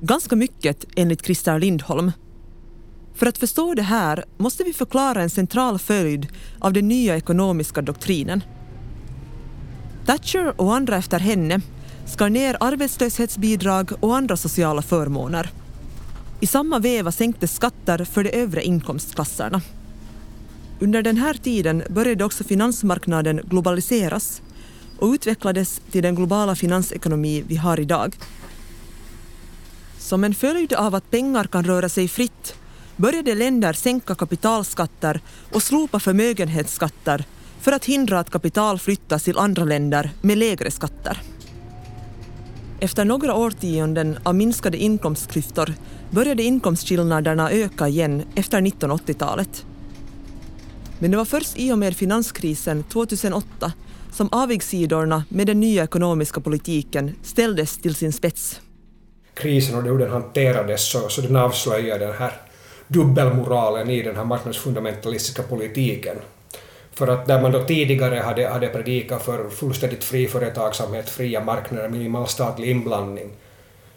Ganska 0.00 0.36
mycket 0.36 0.84
enligt 0.96 1.24
Christer 1.24 1.58
Lindholm. 1.58 2.12
För 3.14 3.26
att 3.26 3.38
förstå 3.38 3.74
det 3.74 3.82
här 3.82 4.24
måste 4.36 4.64
vi 4.64 4.72
förklara 4.72 5.22
en 5.22 5.30
central 5.30 5.78
följd 5.78 6.26
av 6.58 6.72
den 6.72 6.88
nya 6.88 7.16
ekonomiska 7.16 7.82
doktrinen. 7.82 8.42
Thatcher 10.06 10.60
och 10.60 10.74
andra 10.74 10.96
efter 10.96 11.18
henne 11.18 11.60
skar 12.08 12.30
ner 12.30 12.56
arbetslöshetsbidrag 12.60 13.92
och 14.00 14.16
andra 14.16 14.36
sociala 14.36 14.82
förmåner. 14.82 15.50
I 16.40 16.46
samma 16.46 16.78
veva 16.78 17.12
sänktes 17.12 17.54
skatter 17.54 18.04
för 18.04 18.24
de 18.24 18.30
övre 18.30 18.62
inkomstklasserna. 18.62 19.60
Under 20.80 21.02
den 21.02 21.16
här 21.16 21.34
tiden 21.34 21.82
började 21.88 22.24
också 22.24 22.44
finansmarknaden 22.44 23.40
globaliseras 23.44 24.42
och 24.98 25.08
utvecklades 25.08 25.80
till 25.90 26.02
den 26.02 26.14
globala 26.14 26.54
finansekonomi 26.54 27.44
vi 27.48 27.56
har 27.56 27.80
idag. 27.80 28.16
Som 29.98 30.24
en 30.24 30.34
följd 30.34 30.72
av 30.72 30.94
att 30.94 31.10
pengar 31.10 31.44
kan 31.44 31.64
röra 31.64 31.88
sig 31.88 32.08
fritt 32.08 32.54
började 32.96 33.34
länder 33.34 33.72
sänka 33.72 34.14
kapitalskatter 34.14 35.20
och 35.52 35.62
slopa 35.62 36.00
förmögenhetsskatter 36.00 37.24
för 37.60 37.72
att 37.72 37.84
hindra 37.84 38.20
att 38.20 38.30
kapital 38.30 38.78
flyttas 38.78 39.24
till 39.24 39.38
andra 39.38 39.64
länder 39.64 40.10
med 40.20 40.38
lägre 40.38 40.70
skatter. 40.70 41.22
Efter 42.80 43.04
några 43.04 43.34
årtionden 43.34 44.18
av 44.22 44.34
minskade 44.34 44.76
inkomstklyftor 44.76 45.74
började 46.10 46.42
inkomstskillnaderna 46.42 47.50
öka 47.50 47.88
igen 47.88 48.22
efter 48.34 48.60
1980-talet. 48.60 49.64
Men 50.98 51.10
det 51.10 51.16
var 51.16 51.24
först 51.24 51.58
i 51.58 51.72
och 51.72 51.78
med 51.78 51.96
finanskrisen 51.96 52.82
2008 52.82 53.72
som 54.12 54.28
avigsidorna 54.32 55.24
med 55.28 55.46
den 55.46 55.60
nya 55.60 55.84
ekonomiska 55.84 56.40
politiken 56.40 57.14
ställdes 57.22 57.78
till 57.78 57.94
sin 57.94 58.12
spets. 58.12 58.60
Krisen 59.34 59.76
och 59.78 59.82
hur 59.82 59.98
den 59.98 60.10
hanterades 60.10 60.90
så, 60.90 61.08
så 61.08 61.20
den 61.20 61.36
avslöjar 61.36 61.98
den 61.98 62.12
här 62.12 62.32
dubbelmoralen 62.86 63.90
i 63.90 64.02
den 64.02 64.16
här 64.16 64.24
marknadsfundamentalistiska 64.24 65.42
politiken. 65.42 66.16
För 66.98 67.08
att 67.08 67.26
där 67.26 67.42
man 67.42 67.52
då 67.52 67.64
tidigare 67.64 68.14
hade, 68.14 68.48
hade 68.48 68.68
predikat 68.68 69.22
för 69.22 69.50
fullständigt 69.50 70.04
fri 70.04 70.28
företagsamhet, 70.28 71.08
fria 71.08 71.44
marknader, 71.44 71.88
minimal 71.88 72.28
statlig 72.28 72.70
inblandning, 72.70 73.30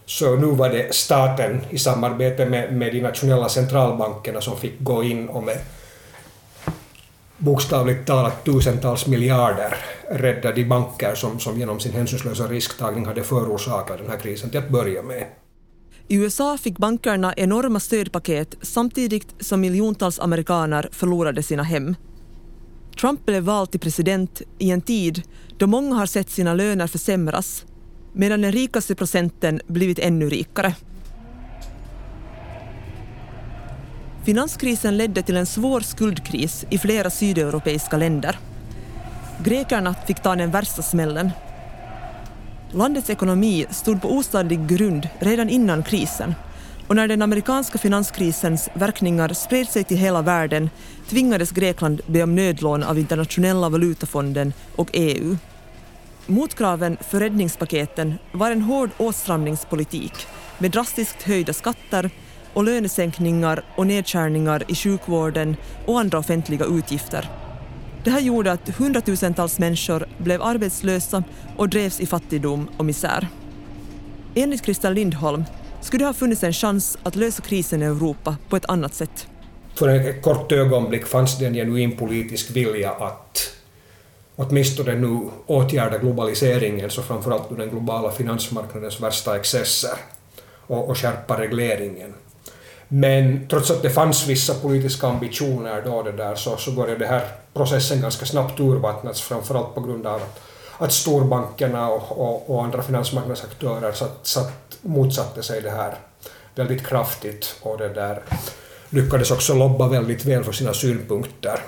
så 0.06 0.36
nu 0.36 0.46
var 0.48 0.70
det 0.70 0.96
staten 0.96 1.62
i 1.70 1.78
samarbete 1.78 2.46
med, 2.46 2.74
med 2.74 2.94
de 2.94 3.02
nationella 3.02 3.50
centralbankerna 3.50 4.42
som 4.42 4.58
fick 4.58 4.74
gå 4.80 5.04
in 5.04 5.30
och 5.30 5.44
med 5.44 5.58
bokstavligt 7.38 8.08
talat 8.08 8.46
tusentals 8.46 9.08
miljarder 9.08 9.76
rädda 10.10 10.52
de 10.52 10.66
banker 10.66 11.16
som, 11.16 11.40
som 11.40 11.60
genom 11.60 11.80
sin 11.80 11.94
hänsynslösa 11.94 12.48
risktagning 12.48 13.06
hade 13.06 13.24
förorsakat 13.24 13.98
den 13.98 14.10
här 14.10 14.18
krisen 14.18 14.50
till 14.50 14.60
att 14.60 14.70
börja 14.70 15.02
med. 15.02 15.26
I 16.08 16.16
USA 16.16 16.58
fick 16.58 16.78
bankerna 16.78 17.34
enorma 17.38 17.80
stödpaket 17.80 18.56
samtidigt 18.62 19.36
som 19.40 19.62
miljontals 19.62 20.20
amerikaner 20.20 20.90
förlorade 20.92 21.44
sina 21.44 21.64
hem. 21.64 21.96
Trump 23.00 23.26
blev 23.26 23.44
vald 23.44 23.72
till 23.72 23.80
president 23.80 24.42
i 24.60 24.72
en 24.72 24.82
tid 24.82 25.24
då 25.58 25.68
många 25.68 25.96
har 25.96 26.06
sett 26.06 26.30
sina 26.30 26.54
löner 26.54 26.88
försämras 26.88 27.66
medan 28.14 28.42
den 28.42 28.52
rikaste 28.52 28.96
procenten 28.96 29.62
blivit 29.68 30.00
ännu 30.00 30.30
rikare. 30.30 30.76
Finanskrisen 34.24 34.98
ledde 34.98 35.22
till 35.22 35.38
en 35.38 35.46
svår 35.46 35.80
skuldkris 35.80 36.66
i 36.70 36.78
flera 36.78 37.10
sydeuropeiska 37.10 37.98
länder. 37.98 38.40
Grekerna 39.44 39.96
fick 40.08 40.20
ta 40.20 40.36
den 40.36 40.52
värsta 40.52 40.82
smällen. 40.82 41.32
Landets 42.72 43.10
ekonomi 43.10 43.66
stod 43.70 44.02
på 44.02 44.18
ostadig 44.18 44.68
grund 44.68 45.10
redan 45.20 45.50
innan 45.50 45.84
krisen 45.84 46.34
och 46.92 46.96
när 46.96 47.08
den 47.08 47.22
amerikanska 47.22 47.78
finanskrisens 47.78 48.70
verkningar 48.74 49.34
spred 49.34 49.70
sig 49.70 49.84
till 49.84 49.98
hela 49.98 50.22
världen 50.22 50.70
tvingades 51.10 51.52
Grekland 51.52 52.02
be 52.08 52.24
om 52.24 52.36
nödlån 52.36 52.84
av 52.84 53.00
Internationella 53.00 53.70
valutafonden 53.70 54.54
och 54.76 54.90
EU. 54.94 55.38
Motkraven 56.28 56.98
för 57.10 57.20
räddningspaketen 57.20 58.14
var 58.32 58.52
en 58.52 58.62
hård 58.62 58.90
åtstramningspolitik 58.98 60.14
med 60.58 60.72
drastiskt 60.72 61.24
höjda 61.24 61.54
skatter 61.54 62.10
och 62.54 62.64
lönesänkningar 62.64 63.64
och 63.76 63.88
nedskärningar 63.88 64.64
i 64.68 64.76
sjukvården 64.76 65.56
och 65.86 66.00
andra 66.00 66.20
offentliga 66.20 66.66
utgifter. 66.66 67.30
Det 68.04 68.12
här 68.12 68.22
gjorde 68.22 68.52
att 68.52 68.70
hundratusentals 68.70 69.60
människor 69.60 70.06
blev 70.18 70.42
arbetslösa 70.42 71.24
och 71.58 71.70
drevs 71.70 72.00
i 72.00 72.06
fattigdom 72.06 72.70
och 72.78 72.86
misär. 72.86 73.28
Enligt 74.36 74.64
Christer 74.64 74.94
Lindholm 74.94 75.44
skulle 75.82 76.04
det 76.04 76.08
ha 76.08 76.14
funnits 76.14 76.44
en 76.44 76.54
chans 76.54 76.98
att 77.04 77.16
lösa 77.16 77.42
krisen 77.42 77.82
i 77.82 77.86
Europa 77.86 78.38
på 78.50 78.56
ett 78.56 78.66
annat 78.66 78.94
sätt. 78.94 79.28
För 79.76 79.88
ett 79.88 80.22
kort 80.22 80.52
ögonblick 80.52 81.06
fanns 81.06 81.40
det 81.40 81.46
en 81.46 81.54
genuin 81.54 81.98
politisk 81.98 82.52
vilja 82.52 82.92
att 82.92 83.52
åtminstone 84.36 84.96
nu 84.96 85.30
åtgärda 85.46 85.98
globaliseringen, 85.98 86.90
så 86.90 87.02
framförallt 87.02 87.58
den 87.58 87.70
globala 87.70 88.12
finansmarknadens 88.12 89.02
värsta 89.02 89.36
excesser, 89.36 89.98
och, 90.68 90.90
och 90.90 90.98
skärpa 90.98 91.42
regleringen. 91.42 92.14
Men 92.88 93.48
trots 93.48 93.72
att 93.72 93.82
det 93.82 93.90
fanns 93.90 94.28
vissa 94.28 94.54
politiska 94.54 95.08
ambitioner 95.08 95.82
då 95.86 96.04
det 96.04 96.12
där, 96.12 96.36
så, 96.36 96.58
så 96.58 96.72
började 96.72 97.00
den 97.00 97.10
här 97.10 97.28
processen 97.54 98.02
ganska 98.02 98.26
snabbt 98.26 98.60
urvattnas, 98.60 99.22
framförallt 99.22 99.76
på 99.76 99.82
grund 99.82 100.08
av 100.08 100.16
att, 100.16 100.42
att 100.78 100.94
storbankerna 100.94 101.90
och, 101.90 102.12
och, 102.12 102.50
och 102.50 102.64
andra 102.64 102.82
finansmarknadsaktörer 102.82 103.92
satt, 103.92 104.28
satt, 104.28 104.71
motsatte 104.82 105.44
sig 105.44 105.62
det 105.62 105.70
här 105.70 105.96
väldigt 106.56 106.88
kraftigt 106.88 107.56
och 107.62 107.78
det 107.78 107.90
där 107.90 108.22
lyckades 108.90 109.32
också 109.32 109.54
lobba 109.54 109.88
väldigt 109.88 110.26
väl 110.26 110.44
för 110.44 110.52
sina 110.52 110.74
synpunkter. 110.74 111.60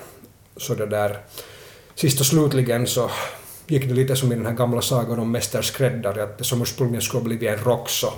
Så 0.58 0.76
det 0.76 0.86
där, 0.86 1.18
sist 1.96 2.20
och 2.20 2.26
slutligen 2.26 2.88
så 2.88 3.12
gick 3.68 3.88
det 3.88 3.94
lite 3.94 4.16
som 4.16 4.32
i 4.32 4.36
den 4.36 4.46
här 4.46 4.54
gamla 4.54 4.82
sagan 4.82 5.20
om 5.20 5.32
Mäster 5.32 5.62
Skräddare, 5.62 6.24
att 6.24 6.38
det 6.38 6.44
som 6.44 6.62
ursprungligen 6.62 7.02
skulle 7.02 7.24
blivit 7.24 7.50
en 7.50 7.64
rock 7.64 7.90
så 7.90 8.14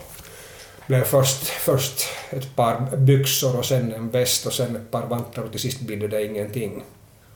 blev 0.88 1.04
först, 1.04 1.46
först 1.46 2.06
ett 2.30 2.56
par 2.56 2.98
byxor 2.98 3.58
och 3.58 3.66
sen 3.66 3.94
en 3.94 4.10
väst 4.10 4.46
och 4.46 4.54
sen 4.54 4.76
ett 4.76 4.92
par 4.92 5.08
vantar 5.08 5.42
och 5.42 5.52
till 5.52 5.60
sist 5.60 5.80
blev 5.80 6.10
det 6.10 6.26
ingenting. 6.26 6.84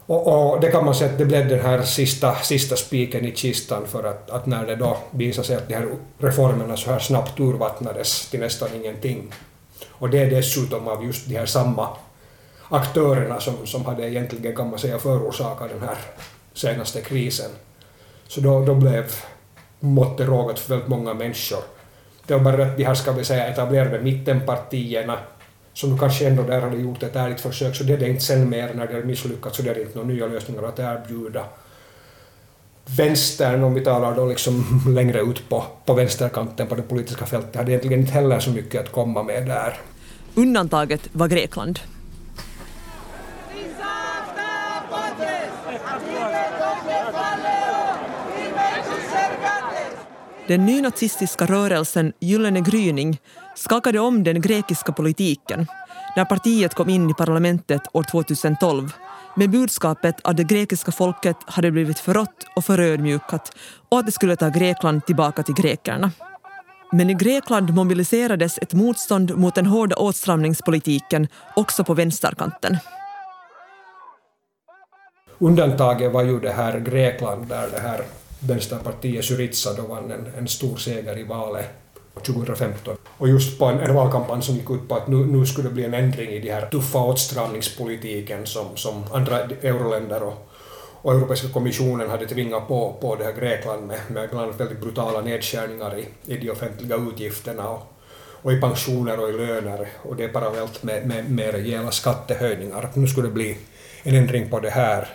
Och, 0.09 0.27
och, 0.27 0.61
det 0.61 0.71
kan 0.71 0.85
man 0.85 0.95
säga 0.95 1.11
att 1.11 1.17
det 1.17 1.25
blev 1.25 1.47
den 1.47 1.59
här 1.59 1.81
sista, 1.81 2.35
sista 2.35 2.75
spiken 2.75 3.25
i 3.25 3.31
kistan 3.31 3.87
för 3.87 4.03
att, 4.03 4.29
att 4.29 4.45
när 4.45 4.65
det 4.65 4.75
då 4.75 4.97
visade 5.11 5.47
sig 5.47 5.55
att 5.55 5.67
de 5.67 5.73
här 5.73 5.87
reformerna 6.17 6.77
så 6.77 6.91
här 6.91 6.99
snabbt 6.99 7.39
urvattnades 7.39 8.29
till 8.29 8.39
nästan 8.39 8.69
ingenting. 8.75 9.33
Och 9.89 10.09
det 10.09 10.19
är 10.19 10.29
dessutom 10.29 10.87
av 10.87 11.05
just 11.05 11.27
de 11.27 11.35
här 11.35 11.45
samma 11.45 11.87
aktörerna 12.69 13.39
som, 13.39 13.53
som 13.65 13.85
hade 13.85 14.09
egentligen 14.09 14.55
kan 14.55 14.69
man 14.69 14.79
säga 14.79 14.99
förorsakat 14.99 15.69
den 15.69 15.81
här 15.81 15.97
senaste 16.53 17.01
krisen. 17.01 17.51
Så 18.27 18.41
då, 18.41 18.65
då 18.65 18.75
blev 18.75 19.05
måttet 19.79 20.27
rågat 20.27 20.59
för 20.59 20.69
väldigt 20.69 20.89
många 20.89 21.13
människor. 21.13 21.63
Det 22.27 22.33
var 22.33 22.41
bara 22.41 22.65
att 22.65 22.77
de 22.77 22.83
här, 22.83 22.95
ska 22.95 23.11
vi 23.11 23.25
säga, 23.25 23.47
etablerade 23.47 23.99
mittenpartierna 24.01 25.17
som 25.73 25.99
kanske 25.99 26.27
ändå 26.27 26.43
där 26.43 26.61
hade 26.61 26.77
gjort 26.77 27.03
ett 27.03 27.15
ärligt 27.15 27.41
försök, 27.41 27.75
så 27.75 27.83
det 27.83 27.93
är 27.93 27.97
det 27.97 28.09
inte 28.09 28.23
sen 28.23 28.49
mer 28.49 28.73
när 28.73 28.87
det 28.87 28.93
har 28.93 29.01
misslyckats, 29.01 29.57
så 29.57 29.63
det 29.63 29.69
är 29.69 29.81
inte 29.81 29.95
några 29.95 30.07
nya 30.07 30.27
lösningar 30.27 30.63
att 30.63 30.79
erbjuda. 30.79 31.45
Vänstern, 32.97 33.63
om 33.63 33.73
vi 33.73 33.81
talar 33.81 34.15
då 34.15 34.25
liksom 34.25 34.81
längre 34.95 35.21
ut 35.21 35.49
på, 35.49 35.65
på 35.85 35.93
vänsterkanten 35.93 36.67
på 36.67 36.75
det 36.75 36.81
politiska 36.81 37.25
fältet, 37.25 37.55
hade 37.55 37.71
egentligen 37.71 37.99
inte 37.99 38.11
heller 38.11 38.39
så 38.39 38.49
mycket 38.49 38.81
att 38.81 38.91
komma 38.91 39.23
med 39.23 39.47
där. 39.47 39.77
Undantaget 40.35 41.09
var 41.11 41.27
Grekland. 41.27 41.79
Den 50.49 50.65
nynazistiska 50.65 51.45
rörelsen 51.45 52.13
Gyllene 52.19 52.61
gryning 52.61 53.17
skakade 53.59 53.99
om 53.99 54.23
den 54.23 54.41
grekiska 54.41 54.91
politiken 54.91 55.67
när 56.15 56.25
partiet 56.25 56.73
kom 56.73 56.89
in 56.89 57.09
i 57.09 57.13
parlamentet 57.13 57.81
år 57.93 58.03
2012 58.11 58.93
med 59.35 59.49
budskapet 59.49 60.15
att 60.23 60.37
det 60.37 60.43
grekiska 60.43 60.91
folket 60.91 61.35
hade 61.45 61.71
blivit 61.71 61.99
förrått 61.99 62.45
och 62.55 62.65
förödmjukat 62.65 63.51
och 63.89 63.99
att 63.99 64.05
det 64.05 64.11
skulle 64.11 64.35
ta 64.35 64.49
Grekland 64.49 65.05
tillbaka 65.05 65.43
till 65.43 65.55
grekerna. 65.55 66.11
Men 66.91 67.09
i 67.09 67.13
Grekland 67.13 67.73
mobiliserades 67.73 68.57
ett 68.57 68.73
motstånd 68.73 69.37
mot 69.37 69.55
den 69.55 69.65
hårda 69.65 69.95
åtstramningspolitiken 69.95 71.27
också 71.55 71.83
på 71.83 71.93
vänsterkanten. 71.93 72.77
Undantaget 75.37 76.11
var 76.11 76.23
ju 76.23 76.39
det 76.39 76.51
här 76.51 76.79
Grekland 76.79 77.47
där 77.47 77.69
det 77.71 77.79
här 77.79 78.01
vänsterpartiet 78.39 79.25
Syriza 79.25 79.73
då 79.73 79.81
vann 79.81 80.11
en, 80.11 80.27
en 80.37 80.47
stor 80.47 80.77
seger 80.77 81.17
i 81.17 81.23
valet 81.23 81.78
2015. 82.19 82.97
Och 83.17 83.29
just 83.29 83.59
på 83.59 83.65
en, 83.65 83.79
en 83.79 83.93
valkampanj 83.93 84.41
som 84.41 84.55
gick 84.55 84.69
ut 84.69 84.87
på 84.87 84.95
att 84.95 85.07
nu, 85.07 85.15
nu 85.15 85.45
skulle 85.45 85.69
det 85.69 85.73
bli 85.73 85.85
en 85.85 85.93
ändring 85.93 86.29
i 86.29 86.39
den 86.39 86.53
här 86.53 86.69
tuffa 86.69 86.99
åtstramningspolitiken 86.99 88.45
som, 88.45 88.65
som 88.75 89.03
andra 89.11 89.39
euroländer 89.39 90.23
och, 90.23 90.49
och 91.01 91.13
Europeiska 91.13 91.47
kommissionen 91.47 92.09
hade 92.09 92.25
tvingat 92.25 92.67
på, 92.67 92.97
på 93.01 93.15
det 93.15 93.23
här 93.23 93.33
Grekland 93.33 93.87
med, 93.87 93.99
med 94.07 94.29
bland 94.29 94.45
annat 94.45 94.59
väldigt 94.59 94.81
brutala 94.81 95.21
nedskärningar 95.21 95.99
i, 95.99 96.33
i 96.33 96.37
de 96.37 96.49
offentliga 96.49 96.95
utgifterna 96.95 97.69
och, 97.69 97.93
och 98.41 98.53
i 98.53 98.61
pensioner 98.61 99.19
och 99.19 99.29
i 99.29 99.33
löner 99.33 99.87
och 100.01 100.15
det 100.15 100.27
parallellt 100.27 100.83
med, 100.83 101.07
med, 101.07 101.31
med 101.31 101.51
rejäla 101.51 101.91
skattehöjningar. 101.91 102.89
Nu 102.93 103.07
skulle 103.07 103.27
det 103.27 103.33
bli 103.33 103.57
en 104.03 104.15
ändring 104.15 104.49
på 104.49 104.59
det 104.59 104.69
här. 104.69 105.07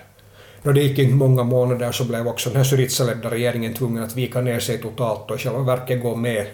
När 0.62 0.72
det 0.72 0.82
gick 0.82 0.98
inte 0.98 1.14
många 1.14 1.42
månader 1.42 1.92
så 1.92 2.04
blev 2.04 2.28
också 2.28 2.50
den 2.50 2.56
här 2.56 2.64
Syriza-ledda 2.64 3.30
regeringen 3.30 3.74
tvungen 3.74 4.02
att 4.02 4.16
vika 4.16 4.40
ner 4.40 4.60
sig 4.60 4.78
totalt 4.78 5.30
och 5.30 5.36
i 5.36 5.38
själva 5.38 5.60
verket 5.60 6.02
gå 6.02 6.16
med 6.16 6.46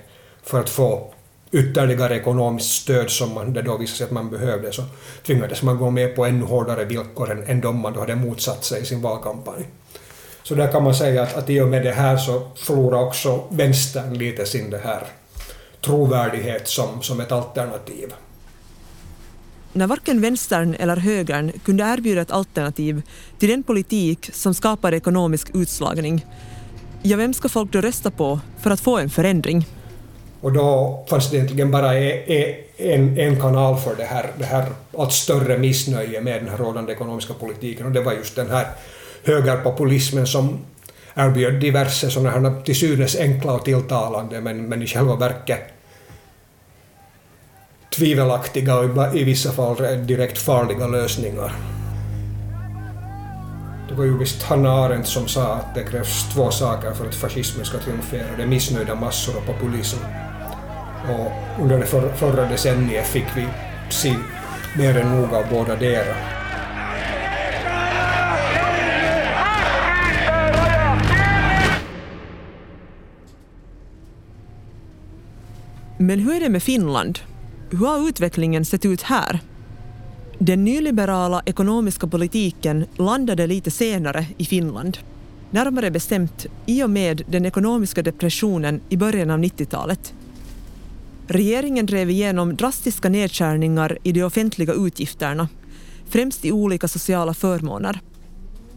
för 0.50 0.60
att 0.60 0.70
få 0.70 1.12
ytterligare 1.52 2.16
ekonomiskt 2.16 2.70
stöd 2.70 3.10
som 3.10 3.34
man, 3.34 3.52
det 3.52 3.62
då 3.62 3.76
visade 3.76 3.96
sig 3.96 4.04
att 4.04 4.10
man 4.10 4.30
behövde 4.30 4.72
så 4.72 4.82
tvingades 5.26 5.62
man 5.62 5.78
gå 5.78 5.90
med 5.90 6.16
på 6.16 6.24
ännu 6.24 6.44
hårdare 6.44 6.84
villkor 6.84 7.30
än, 7.30 7.42
än 7.42 7.60
de 7.60 7.80
man 7.80 7.92
då 7.92 8.00
hade 8.00 8.16
motsatt 8.16 8.64
sig 8.64 8.82
i 8.82 8.84
sin 8.84 9.02
valkampanj. 9.02 9.64
Så 10.42 10.54
där 10.54 10.72
kan 10.72 10.84
man 10.84 10.94
säga 10.94 11.22
att, 11.22 11.36
att 11.36 11.50
i 11.50 11.60
och 11.60 11.68
med 11.68 11.84
det 11.84 11.92
här 11.92 12.16
så 12.16 12.48
förlorar 12.56 13.02
också 13.02 13.44
vänstern 13.50 14.14
lite 14.14 14.46
sin 14.46 14.70
det 14.70 14.80
här 14.84 15.06
trovärdighet 15.80 16.68
som, 16.68 17.02
som 17.02 17.20
ett 17.20 17.32
alternativ. 17.32 18.14
När 19.72 19.86
varken 19.86 20.20
vänstern 20.20 20.74
eller 20.74 20.96
högern 20.96 21.52
kunde 21.64 21.84
erbjuda 21.84 22.20
ett 22.20 22.30
alternativ 22.30 23.02
till 23.38 23.48
den 23.48 23.62
politik 23.62 24.30
som 24.32 24.54
skapar 24.54 24.94
ekonomisk 24.94 25.50
utslagning, 25.54 26.26
ja, 27.02 27.16
vem 27.16 27.34
ska 27.34 27.48
folk 27.48 27.72
då 27.72 27.80
rösta 27.80 28.10
på 28.10 28.40
för 28.58 28.70
att 28.70 28.80
få 28.80 28.98
en 28.98 29.10
förändring? 29.10 29.66
Och 30.40 30.52
då 30.52 30.98
fanns 31.08 31.30
det 31.30 31.36
egentligen 31.36 31.70
bara 31.70 31.98
e, 31.98 32.22
e, 32.26 32.56
en, 32.76 33.18
en 33.18 33.40
kanal 33.40 33.76
för 33.76 33.96
det 33.96 34.04
här, 34.04 34.30
det 34.38 34.44
här 34.44 34.66
allt 34.98 35.12
större 35.12 35.58
missnöje 35.58 36.20
med 36.20 36.42
den 36.42 36.48
här 36.48 36.56
rådande 36.56 36.92
ekonomiska 36.92 37.34
politiken 37.34 37.86
och 37.86 37.92
det 37.92 38.00
var 38.00 38.12
just 38.12 38.36
den 38.36 38.50
här 38.50 38.66
högerpopulismen 39.24 40.26
som 40.26 40.58
erbjöd 41.14 41.60
diverse 41.60 42.10
sådana 42.10 42.30
här 42.30 42.62
till 42.64 42.76
synes 42.76 43.16
enkla 43.16 43.52
och 43.52 43.64
tilltalande 43.64 44.40
men, 44.40 44.68
men 44.68 44.82
i 44.82 44.86
själva 44.86 45.16
verket 45.16 45.60
tvivelaktiga 47.90 48.78
och 48.78 49.16
i 49.16 49.24
vissa 49.24 49.52
fall 49.52 50.06
direkt 50.06 50.38
farliga 50.38 50.86
lösningar. 50.86 51.52
Det 53.88 53.94
var 53.94 54.04
ju 54.04 54.18
visst 54.18 54.42
Hanna 54.42 54.70
Arendt 54.70 55.08
som 55.08 55.28
sa 55.28 55.54
att 55.54 55.74
det 55.74 55.84
krävs 55.84 56.34
två 56.34 56.50
saker 56.50 56.92
för 56.92 57.08
att 57.08 57.14
fascismen 57.14 57.64
ska 57.64 57.78
triumfera. 57.78 58.36
Det 58.36 58.42
är 58.42 58.46
missnöjda 58.46 58.94
massor 58.94 59.36
och 59.36 59.46
populism. 59.46 59.98
Och 61.08 61.62
under 61.62 61.78
det 61.78 61.86
för, 61.86 62.12
förra 62.12 62.48
decenniet 62.48 63.06
fick 63.06 63.36
vi 63.36 63.46
se 63.90 64.14
mer 64.78 64.98
än 64.98 65.16
nog 65.16 65.34
av 65.34 65.44
båda 65.50 65.76
dera. 65.76 66.14
Men 75.98 76.20
hur 76.20 76.34
är 76.34 76.40
det 76.40 76.48
med 76.48 76.62
Finland? 76.62 77.18
Hur 77.70 77.86
har 77.86 78.08
utvecklingen 78.08 78.64
sett 78.64 78.84
ut 78.84 79.02
här? 79.02 79.40
Den 80.38 80.64
nyliberala 80.64 81.42
ekonomiska 81.46 82.06
politiken 82.06 82.84
landade 82.96 83.46
lite 83.46 83.70
senare 83.70 84.26
i 84.36 84.44
Finland. 84.44 84.98
Närmare 85.50 85.90
bestämt 85.90 86.46
i 86.66 86.82
och 86.84 86.90
med 86.90 87.22
den 87.26 87.46
ekonomiska 87.46 88.02
depressionen 88.02 88.80
i 88.88 88.96
början 88.96 89.30
av 89.30 89.38
90-talet. 89.38 90.14
Regeringen 91.32 91.86
drev 91.86 92.10
igenom 92.10 92.56
drastiska 92.56 93.08
nedskärningar 93.08 93.98
i 94.02 94.12
de 94.12 94.22
offentliga 94.22 94.72
utgifterna, 94.72 95.48
främst 96.08 96.44
i 96.44 96.52
olika 96.52 96.88
sociala 96.88 97.34
förmåner. 97.34 98.00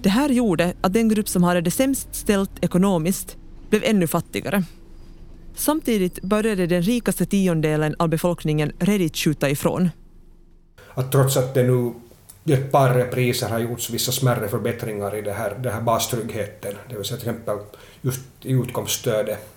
Det 0.01 0.09
här 0.09 0.29
gjorde 0.29 0.73
att 0.81 0.93
den 0.93 1.09
grupp 1.09 1.29
som 1.29 1.43
hade 1.43 1.61
det 1.61 1.71
sämst 1.71 2.07
ställt 2.11 2.63
ekonomiskt 2.63 3.37
blev 3.69 3.83
ännu 3.83 4.07
fattigare. 4.07 4.63
Samtidigt 5.55 6.21
började 6.21 6.67
den 6.67 6.81
rikaste 6.81 7.25
tiondelen 7.25 7.95
av 7.99 8.09
befolkningen 8.09 8.71
redigt 8.79 9.17
skjuta 9.17 9.49
ifrån. 9.49 9.89
Att 10.93 11.11
trots 11.11 11.37
att 11.37 11.53
det 11.53 11.63
nu 11.63 11.93
i 12.43 12.53
ett 12.53 12.71
par 12.71 12.93
repriser 12.93 13.49
har 13.49 13.59
gjorts 13.59 13.89
vissa 13.89 14.11
smärre 14.11 14.47
förbättringar 14.47 15.15
i 15.15 15.21
det 15.21 15.33
här, 15.33 15.59
det 15.63 15.71
här 15.71 15.81
bastryggheten, 15.81 16.73
det 16.89 16.95
vill 16.95 17.05
säga 17.05 17.19
till 17.19 17.29
exempel 17.29 17.57
just 18.01 18.21
i 18.41 18.51
utkomststödet, 18.51 19.52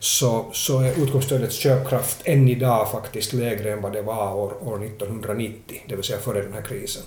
så, 0.00 0.46
så 0.52 0.80
är 0.80 1.02
utgångsstödets 1.02 1.56
köpkraft 1.56 2.22
än 2.24 2.48
idag 2.48 2.90
faktiskt 2.90 3.32
lägre 3.32 3.72
än 3.72 3.82
vad 3.82 3.92
det 3.92 4.02
var 4.02 4.34
år, 4.34 4.68
år 4.68 4.84
1990, 4.84 5.82
det 5.88 5.96
vill 5.96 6.04
säga 6.04 6.18
före 6.18 6.42
den 6.42 6.52
här 6.52 6.62
krisen. 6.62 7.02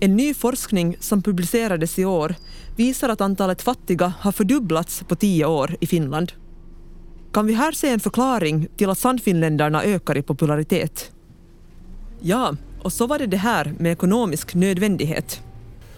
En 0.00 0.16
ny 0.16 0.34
forskning 0.34 0.96
som 1.00 1.22
publicerades 1.22 1.98
i 1.98 2.04
år 2.04 2.34
visar 2.76 3.08
att 3.08 3.20
antalet 3.20 3.62
fattiga 3.62 4.12
har 4.20 4.32
fördubblats 4.32 5.02
på 5.08 5.16
tio 5.16 5.46
år 5.46 5.76
i 5.80 5.86
Finland. 5.86 6.32
Kan 7.32 7.46
vi 7.46 7.54
här 7.54 7.72
se 7.72 7.88
en 7.88 8.00
förklaring 8.00 8.68
till 8.76 8.90
att 8.90 8.98
Sannfinländarna 8.98 9.84
ökar 9.84 10.16
i 10.16 10.22
popularitet? 10.22 11.12
Ja, 12.20 12.56
och 12.82 12.92
så 12.92 13.06
var 13.06 13.18
det 13.18 13.26
det 13.26 13.36
här 13.36 13.74
med 13.78 13.92
ekonomisk 13.92 14.54
nödvändighet. 14.54 15.42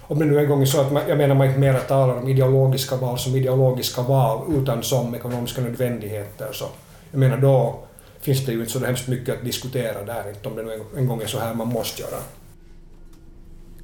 Om 0.08 0.18
det 0.18 0.24
nu 0.24 0.38
en 0.38 0.48
gång 0.48 0.62
är 0.62 0.66
så 0.66 0.80
att 0.80 0.92
man, 0.92 1.02
jag 1.08 1.18
menar 1.18 1.34
man 1.34 1.46
inte 1.46 1.58
mera 1.58 1.78
talar 1.78 2.14
om 2.14 2.28
ideologiska 2.28 2.96
val 2.96 3.18
som 3.18 3.36
ideologiska 3.36 4.02
val 4.02 4.44
utan 4.62 4.82
som 4.82 5.14
ekonomiska 5.14 5.60
nödvändigheter 5.60 6.48
så 6.52 6.64
jag 7.10 7.18
menar 7.18 7.36
då 7.36 7.78
finns 8.20 8.46
det 8.46 8.52
ju 8.52 8.60
inte 8.60 8.72
så 8.72 8.84
hemskt 8.84 9.08
mycket 9.08 9.38
att 9.38 9.44
diskutera 9.44 10.04
där, 10.04 10.28
inte 10.28 10.48
om 10.48 10.56
det 10.56 10.62
nu 10.62 10.82
en 10.96 11.06
gång 11.06 11.22
är 11.22 11.26
så 11.26 11.38
här 11.38 11.54
man 11.54 11.68
måste 11.68 12.02
göra. 12.02 12.18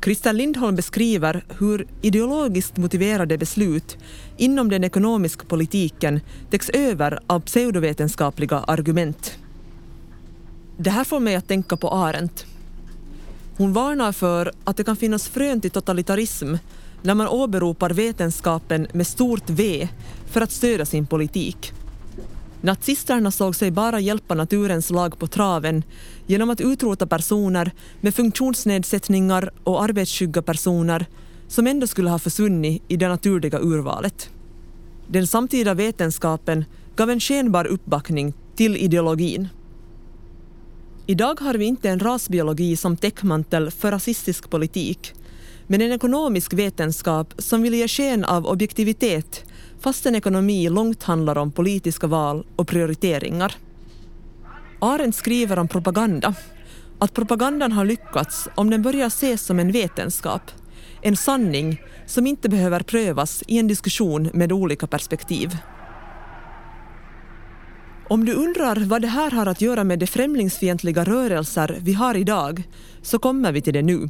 Christer 0.05 0.33
Lindholm 0.33 0.77
beskriver 0.77 1.45
hur 1.59 1.87
ideologiskt 2.03 2.77
motiverade 2.77 3.39
beslut 3.39 3.99
inom 4.37 4.71
den 4.71 4.85
ekonomiska 4.85 5.45
politiken 5.49 6.21
täcks 6.51 6.71
över 6.71 7.21
av 7.27 7.41
pseudovetenskapliga 7.41 8.57
argument. 8.59 9.39
Det 10.77 10.91
här 10.91 11.05
får 11.05 11.21
mig 11.21 11.35
att 11.35 11.49
tänka 11.49 11.77
på 11.77 11.89
Arendt. 11.89 12.47
Hon 13.59 13.73
varnar 13.73 14.13
för 14.13 14.53
att 14.65 14.77
det 14.77 14.85
kan 14.85 14.97
finnas 14.97 15.29
frön 15.29 15.61
till 15.61 15.71
totalitarism 15.71 16.55
när 17.03 17.15
man 17.15 17.29
åberopar 17.29 17.91
vetenskapen 17.91 18.87
med 18.93 19.07
stort 19.07 19.51
V 19.51 19.89
för 20.27 20.41
att 20.41 20.53
stödja 20.53 20.87
sin 20.87 21.07
politik. 21.07 21.73
Nazisterna 22.61 23.31
såg 23.31 23.57
sig 23.57 23.71
bara 23.71 24.01
hjälpa 24.01 24.35
naturens 24.35 24.91
lag 24.91 25.19
på 25.19 25.27
traven 25.27 25.83
genom 26.27 26.51
att 26.51 26.61
utrota 26.61 27.07
personer 27.07 27.71
med 28.01 28.15
funktionsnedsättningar 28.15 29.51
och 29.65 29.83
arbetsskygga 29.83 30.43
personer 30.43 31.07
som 31.49 31.67
ändå 31.67 31.87
skulle 31.87 32.11
ha 32.11 32.19
försvunnit 32.19 32.83
i 32.89 32.97
det 32.97 33.09
naturliga 33.09 33.59
urvalet. 33.61 34.31
Den 35.07 35.27
samtida 35.27 35.75
vetenskapen 35.75 36.65
gav 36.97 37.11
en 37.11 37.21
skenbar 37.21 37.65
uppbackning 37.65 38.35
till 38.57 38.77
ideologin. 38.77 39.49
Idag 41.11 41.41
har 41.41 41.55
vi 41.55 41.65
inte 41.65 41.89
en 41.91 41.99
rasbiologi 41.99 42.77
som 42.77 42.97
täckmantel 42.97 43.71
för 43.71 43.91
rasistisk 43.91 44.51
politik, 44.51 45.13
men 45.67 45.81
en 45.81 45.93
ekonomisk 45.93 46.53
vetenskap 46.53 47.35
som 47.39 47.63
vill 47.63 47.75
ge 47.75 47.89
sken 47.89 48.25
av 48.25 48.47
objektivitet 48.47 49.45
fastän 49.81 50.15
ekonomi 50.15 50.69
långt 50.69 51.03
handlar 51.03 51.39
om 51.39 51.53
politiska 51.53 52.07
val 52.07 52.47
och 52.57 52.69
prioriteringar. 52.69 53.55
Arendt 54.81 55.17
skriver 55.17 55.59
om 55.59 55.69
propaganda, 55.69 56.35
att 56.99 57.15
propagandan 57.15 57.73
har 57.73 57.85
lyckats 57.85 58.49
om 58.55 58.71
den 58.71 58.83
börjar 58.83 59.07
ses 59.07 59.43
som 59.43 59.59
en 59.59 59.73
vetenskap, 59.73 60.43
en 61.03 61.17
sanning 61.17 61.83
som 62.07 62.27
inte 62.27 62.49
behöver 62.49 62.81
prövas 62.81 63.45
i 63.47 63.59
en 63.59 63.69
diskussion 63.69 64.31
med 64.35 64.53
olika 64.53 64.87
perspektiv. 64.87 65.57
Om 68.11 68.25
du 68.25 68.35
undrar 68.35 68.77
vad 68.77 69.03
det 69.03 69.09
här 69.09 69.31
har 69.31 69.47
att 69.47 69.61
göra 69.61 69.85
med 69.85 69.99
de 69.99 70.07
främlingsfientliga 70.07 71.05
rörelser 71.05 71.79
vi 71.81 71.93
har 71.93 72.15
idag, 72.15 72.63
så 73.03 73.19
kommer 73.19 73.53
vi 73.53 73.61
till 73.61 73.73
det 73.73 73.83
nu. 73.83 74.09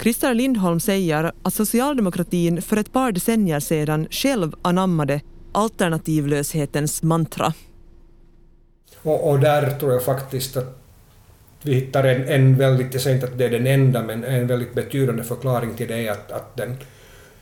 Christer 0.00 0.34
Lindholm 0.34 0.80
säger 0.80 1.32
att 1.42 1.54
socialdemokratin 1.54 2.62
för 2.62 2.76
ett 2.76 2.92
par 2.92 3.12
decennier 3.12 3.60
sedan 3.60 4.06
själv 4.10 4.54
anammade 4.62 5.20
alternativlöshetens 5.52 7.02
mantra. 7.02 7.52
Och, 9.02 9.30
och 9.30 9.40
där 9.40 9.78
tror 9.78 9.92
jag 9.92 10.04
faktiskt 10.04 10.56
att 10.56 10.80
vi 11.62 11.74
hittar 11.74 12.04
en, 12.04 12.28
en 12.28 12.56
väldigt, 12.56 12.92
jag 12.92 13.02
säger 13.02 13.16
inte 13.16 13.26
att 13.26 13.38
det 13.38 13.44
är 13.44 13.50
den 13.50 13.66
enda, 13.66 14.02
men 14.02 14.24
en 14.24 14.46
väldigt 14.46 14.74
betydande 14.74 15.24
förklaring 15.24 15.74
till 15.74 15.88
det 15.88 16.06
är 16.06 16.12
att, 16.12 16.32
att 16.32 16.56
den 16.56 16.76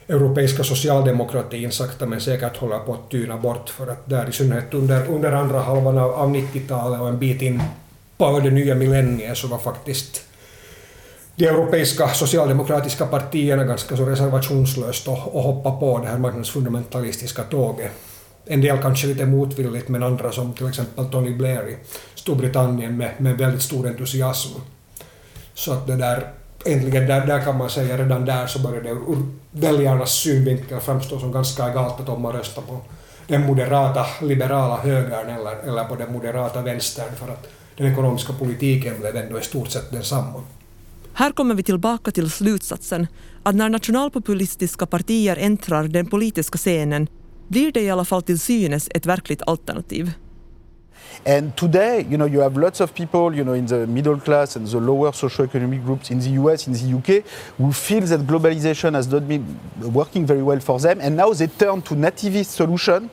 europeiska 0.08 0.64
socialdemokratin 0.64 1.72
sakta 1.72 2.06
men 2.06 2.20
säkert 2.20 2.56
håller 2.56 2.78
på 2.78 2.94
att 2.94 3.10
tyna 3.10 3.36
bort 3.36 3.70
för 3.70 3.86
att 3.86 4.08
där 4.08 4.28
i 4.28 4.32
synnerhet 4.32 4.74
under, 4.74 5.06
under 5.06 5.32
andra 5.32 5.60
halvan 5.60 5.98
av, 5.98 6.10
av 6.10 6.34
90-talet 6.34 7.00
och 7.00 7.08
en 7.08 7.18
bit 7.18 7.42
in 7.42 7.62
på 8.16 8.40
det 8.40 8.50
nya 8.50 8.74
millenniet 8.74 9.38
så 9.38 9.46
var 9.46 9.58
faktiskt 9.58 10.22
de 11.36 11.46
europeiska 11.46 12.08
socialdemokratiska 12.08 13.06
partierna 13.06 13.64
ganska 13.64 13.96
så 13.96 14.04
reservationslöst 14.04 15.08
och, 15.08 15.36
och 15.36 15.42
hoppa 15.42 15.70
på 15.70 15.98
det 15.98 16.08
här 16.08 16.18
marknadsfundamentalistiska 16.18 17.42
tåget. 17.42 17.92
En 18.44 18.60
del 18.60 18.78
kanske 18.78 19.06
lite 19.06 19.26
motvilligt, 19.26 19.88
men 19.88 20.02
andra 20.02 20.32
som 20.32 20.52
till 20.52 20.68
exempel 20.68 21.04
Tony 21.04 21.34
Blair 21.34 21.68
i 21.68 21.76
Storbritannien 22.14 22.96
med, 22.96 23.10
med 23.18 23.38
väldigt 23.38 23.62
stor 23.62 23.86
entusiasm. 23.86 24.58
Så 25.54 25.72
att 25.72 25.86
det 25.86 25.96
där, 25.96 26.32
äntligen 26.66 27.06
där, 27.06 27.26
där 27.26 27.44
kan 27.44 27.58
man 27.58 27.70
säga 27.70 27.98
redan 27.98 28.24
där 28.24 28.46
så 28.46 28.58
börjar 28.58 28.82
det 28.82 28.90
ur 28.90 29.18
väljarnas 29.50 30.12
synvinkel 30.12 30.80
framstå 30.80 31.18
som 31.18 31.32
ganska 31.32 31.70
egalt 31.70 32.00
att 32.00 32.08
om 32.08 32.22
man 32.22 32.32
röstar 32.32 32.62
på 32.62 32.80
den 33.26 33.46
moderata 33.46 34.06
liberala 34.22 34.76
högern 34.76 35.28
eller, 35.28 35.68
eller 35.68 35.84
på 35.84 35.94
den 35.94 36.12
moderata 36.12 36.62
vänstern 36.62 37.14
för 37.16 37.32
att 37.32 37.48
den 37.76 37.92
ekonomiska 37.92 38.32
politiken 38.32 39.00
blev 39.00 39.16
ändå 39.16 39.38
i 39.38 39.42
stort 39.42 39.68
sett 39.68 39.90
densamma. 39.90 40.42
Här 41.14 41.32
kommer 41.32 41.54
vi 41.54 41.62
tillbaka 41.62 42.10
till 42.10 42.30
slutsatsen 42.30 43.06
att 43.42 43.54
när 43.54 43.68
nationalpopulistiska 43.68 44.86
partier 44.86 45.36
äntrar 45.40 45.88
den 45.88 46.06
politiska 46.06 46.58
scenen 46.58 47.08
blir 47.48 47.72
det 47.72 47.80
i 47.80 47.90
alla 47.90 48.04
fall 48.04 48.22
till 48.22 48.38
synes 48.40 48.88
ett 48.94 49.06
verkligt 49.06 49.42
alternativ. 49.42 50.12
And 51.24 51.56
today, 51.56 52.04
you 52.08 52.18
know, 52.18 52.24
you 52.24 52.40
have 52.40 52.56
lots 52.56 52.80
of 52.80 52.94
people, 52.94 53.34
you 53.34 53.44
know, 53.44 53.52
in 53.52 53.66
the 53.66 53.86
middle 53.86 54.18
class 54.18 54.56
and 54.56 54.66
the 54.66 54.80
lower 54.80 55.12
socioeconomic 55.12 55.84
groups 55.84 56.10
in 56.10 56.18
the 56.18 56.30
US, 56.30 56.66
in 56.66 56.72
the 56.72 56.96
UK, 56.98 57.24
who 57.58 57.72
feel 57.72 58.00
that 58.00 58.20
globalization 58.20 58.94
has 58.94 59.06
not 59.06 59.28
been 59.28 59.58
working 59.80 60.26
very 60.26 60.42
well 60.42 60.60
for 60.60 60.80
them, 60.80 61.00
and 61.00 61.16
now 61.16 61.32
they 61.32 61.46
turn 61.46 61.80
to 61.82 61.94
nativist 61.94 62.46
solution 62.46 63.08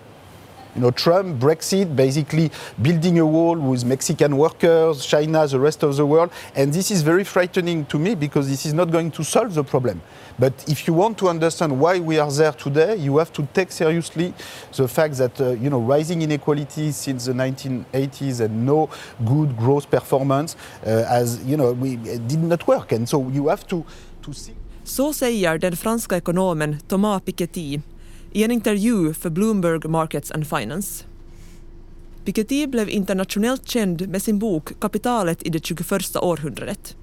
you 0.79 0.85
know, 0.85 0.91
Trump, 0.91 1.41
Brexit, 1.41 1.93
basically 1.93 2.49
building 2.81 3.19
a 3.19 3.25
wall 3.25 3.57
with 3.57 3.83
Mexican 3.83 4.37
workers, 4.37 5.05
China, 5.05 5.45
the 5.45 5.59
rest 5.59 5.83
of 5.83 5.97
the 5.97 6.05
world. 6.05 6.31
And 6.55 6.71
this 6.71 6.89
is 6.89 7.01
very 7.01 7.25
frightening 7.25 7.83
to 7.87 7.99
me 7.99 8.15
because 8.15 8.47
this 8.47 8.65
is 8.65 8.73
not 8.73 8.89
going 8.89 9.11
to 9.11 9.23
solve 9.25 9.53
the 9.53 9.63
problem. 9.65 10.01
But 10.39 10.53
if 10.69 10.87
you 10.87 10.93
want 10.93 11.17
to 11.17 11.27
understand 11.27 11.77
why 11.77 11.99
we 11.99 12.17
are 12.17 12.31
there 12.31 12.53
today, 12.53 12.95
you 12.95 13.17
have 13.17 13.33
to 13.33 13.45
take 13.53 13.73
seriously 13.73 14.33
the 14.73 14.87
fact 14.87 15.17
that, 15.17 15.41
uh, 15.41 15.49
you 15.49 15.69
know, 15.69 15.81
rising 15.81 16.21
inequality 16.21 16.93
since 16.93 17.25
the 17.25 17.33
1980s 17.33 18.39
and 18.39 18.65
no 18.65 18.89
good 19.25 19.57
growth 19.57 19.91
performance 19.91 20.55
uh, 20.85 21.03
as, 21.09 21.43
you 21.43 21.57
know, 21.57 21.73
we, 21.73 21.97
did 21.97 22.41
not 22.41 22.65
work. 22.67 22.93
And 22.93 23.09
so 23.09 23.27
you 23.27 23.49
have 23.49 23.67
to, 23.67 23.85
to 24.21 24.33
see. 24.33 24.53
Så 24.83 25.13
säger 25.13 25.57
den 25.57 25.77
franska 25.77 26.17
ekonomen 26.17 26.77
Thomas 26.87 27.21
Piketty 27.21 27.81
i 28.31 28.43
en 28.43 28.51
intervju 28.51 29.13
för 29.13 29.29
Bloomberg 29.29 29.89
Markets 29.89 30.31
and 30.31 30.47
Finance. 30.47 31.05
Piketty 32.25 32.67
blev 32.67 32.89
internationellt 32.89 33.67
känd 33.67 34.09
med 34.09 34.21
sin 34.21 34.39
bok 34.39 34.79
Kapitalet 34.79 35.47
i 35.47 35.49
det 35.49 35.65
21 35.65 36.15
århundradet. 36.15 36.95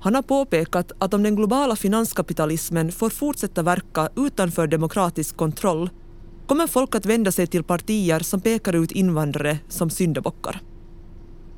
Han 0.00 0.14
har 0.14 0.22
påpekat 0.22 0.92
att 0.98 1.14
om 1.14 1.22
den 1.22 1.36
globala 1.36 1.76
finanskapitalismen 1.76 2.92
får 2.92 3.10
fortsätta 3.10 3.62
verka 3.62 4.08
utanför 4.16 4.66
demokratisk 4.66 5.36
kontroll 5.36 5.90
kommer 6.46 6.66
folk 6.66 6.94
att 6.94 7.06
vända 7.06 7.32
sig 7.32 7.46
till 7.46 7.64
partier 7.64 8.20
som 8.20 8.40
pekar 8.40 8.74
ut 8.76 8.92
invandrare 8.92 9.58
som 9.68 9.90
syndabockar. 9.90 10.60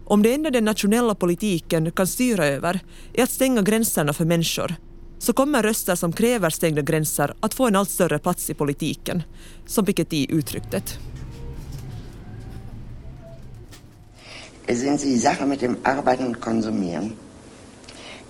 Om 0.05 0.23
det 0.23 0.35
enda 0.35 0.51
den 0.51 0.65
nationella 0.65 1.15
politiken 1.15 1.91
kan 1.91 2.07
styra 2.07 2.47
över 2.47 2.81
är 3.13 3.23
att 3.23 3.31
stänga 3.31 3.63
gränserna 3.63 4.13
för 4.13 4.25
människor 4.25 4.75
så 5.23 5.33
kommer 5.33 5.63
röster 5.63 5.95
som 5.95 6.13
kräver 6.13 6.51
stängda 6.51 6.83
gränser 6.83 7.35
att 7.41 7.55
få 7.55 7.67
en 7.67 7.77
allt 7.77 7.91
större 7.91 8.19
plats 8.19 8.51
i 8.51 8.55
politiken, 8.55 9.23
som 9.67 9.85
Piketty 9.85 10.27
uttryckt 10.29 10.71
det. 10.71 10.99
Sehen 14.75 14.99
Sie 14.99 15.11
die 15.11 15.19
Sache 15.19 15.47
mit 15.47 15.61
dem 15.61 15.77
Arbeiten 15.83 16.27
und 16.27 16.41
Konsumieren, 16.41 17.13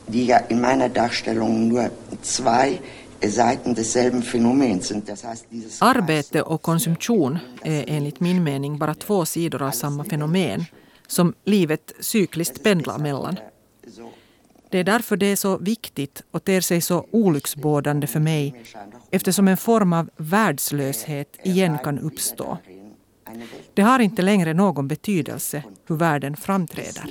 die 0.06 0.26
ja 0.26 0.38
in 0.48 0.60
meiner 0.60 0.88
Darstellung 0.88 1.68
nur 1.68 1.90
zwei 2.22 2.80
Seiten 3.22 3.74
desselben 3.74 4.22
Phänomens 4.22 4.88
sind. 4.88 5.08
Das 5.08 5.24
heißt, 5.24 5.46
dieses 5.50 5.82
Arbete 5.82 6.42
och 6.42 6.62
konsumtion 6.62 7.38
är 7.62 7.84
enligt 7.88 8.20
min 8.20 8.44
mening 8.44 8.78
bara 8.78 8.94
två 8.94 9.24
sidor 9.24 9.62
av 9.62 9.70
samma 9.70 10.04
fenomen 10.04 10.64
som 11.06 11.34
livet 11.44 11.92
cykliskt 12.00 12.62
pendlar 12.62 12.98
mellan. 12.98 13.36
Det 14.72 14.78
är 14.78 14.84
därför 14.84 15.16
det 15.16 15.26
är 15.26 15.36
så 15.36 15.58
viktigt 15.58 16.22
och 16.30 16.44
ter 16.44 16.60
sig 16.60 16.80
så 16.80 17.06
olycksbådande 17.10 18.06
för 18.06 18.20
mig 18.20 18.64
eftersom 19.10 19.48
en 19.48 19.56
form 19.56 19.92
av 19.92 20.10
världslöshet 20.16 21.38
igen 21.44 21.78
kan 21.84 21.98
uppstå. 21.98 22.58
Det 23.74 23.82
har 23.82 23.98
inte 23.98 24.22
längre 24.22 24.54
någon 24.54 24.88
betydelse 24.88 25.62
hur 25.86 25.96
världen 25.96 26.36
framträder. 26.36 27.04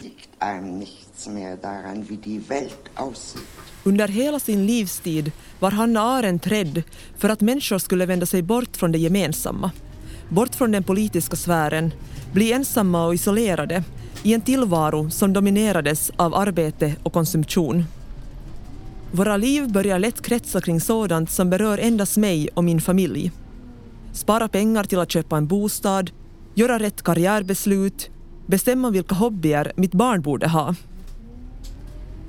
Under 3.84 4.08
hela 4.08 4.40
sin 4.40 4.66
livstid 4.66 5.32
var 5.60 5.72
Hanna 5.72 6.02
Arendt 6.02 6.48
rädd 6.48 6.84
för 7.18 7.30
att 7.30 7.42
människor 7.42 7.78
skulle 7.78 8.06
vända 8.06 8.26
sig 8.26 8.42
bort 8.42 8.78
från 8.78 8.92
det 8.92 8.98
gemensamma, 8.98 9.72
bort 10.30 10.56
från 10.56 10.72
den 10.72 10.84
politiska 10.84 11.36
sfären, 11.36 11.94
bli 12.34 12.52
ensamma 12.54 13.06
och 13.06 13.14
isolerade 13.14 13.84
i 14.24 14.34
en 14.34 14.42
tillvaro 14.42 15.10
som 15.10 15.34
dominerades 15.34 16.12
av 16.16 16.36
arbete 16.36 16.96
och 17.04 17.14
konsumtion. 17.14 17.84
Våra 19.12 19.38
liv 19.38 19.72
börjar 19.72 20.00
lätt 20.00 20.22
kretsa 20.22 20.62
kring 20.62 20.82
sådant 20.82 21.32
som 21.32 21.50
berör 21.50 21.78
endast 21.78 22.18
mig 22.18 22.50
och 22.54 22.64
min 22.64 22.82
familj. 22.82 23.32
Spara 24.14 24.48
pengar 24.48 24.84
till 24.84 25.00
att 25.00 25.12
köpa 25.12 25.38
en 25.38 25.48
bostad, 25.48 26.12
göra 26.56 26.80
rätt 26.80 27.02
karriärbeslut, 27.02 28.10
bestämma 28.48 28.90
vilka 28.90 29.16
hobbyer 29.16 29.72
mitt 29.76 29.94
barn 29.94 30.22
borde 30.22 30.48
ha. 30.48 30.76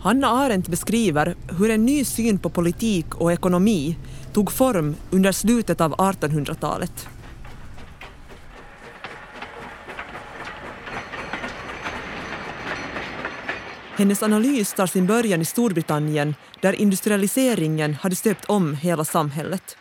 Hanna 0.01 0.27
Arendt 0.27 0.69
beskriver 0.69 1.35
hur 1.59 1.71
en 1.71 1.85
ny 1.85 2.05
syn 2.05 2.39
på 2.39 2.51
politik 2.51 3.15
och 3.15 3.33
ekonomi 3.33 3.97
tog 4.33 4.53
form 4.53 4.95
under 5.11 5.33
slutet 5.33 5.81
av 5.81 5.95
1800-talet. 5.95 7.09
Hennes 13.97 14.23
analys 14.23 14.73
tar 14.73 14.87
sin 14.87 15.07
början 15.07 15.41
i 15.41 15.45
Storbritannien 15.45 16.35
där 16.61 16.73
industrialiseringen 16.73 17.95
hade 17.95 18.17
stöpt 18.17 18.45
om 18.45 18.75
hela 18.75 19.05
samhället. 19.05 19.77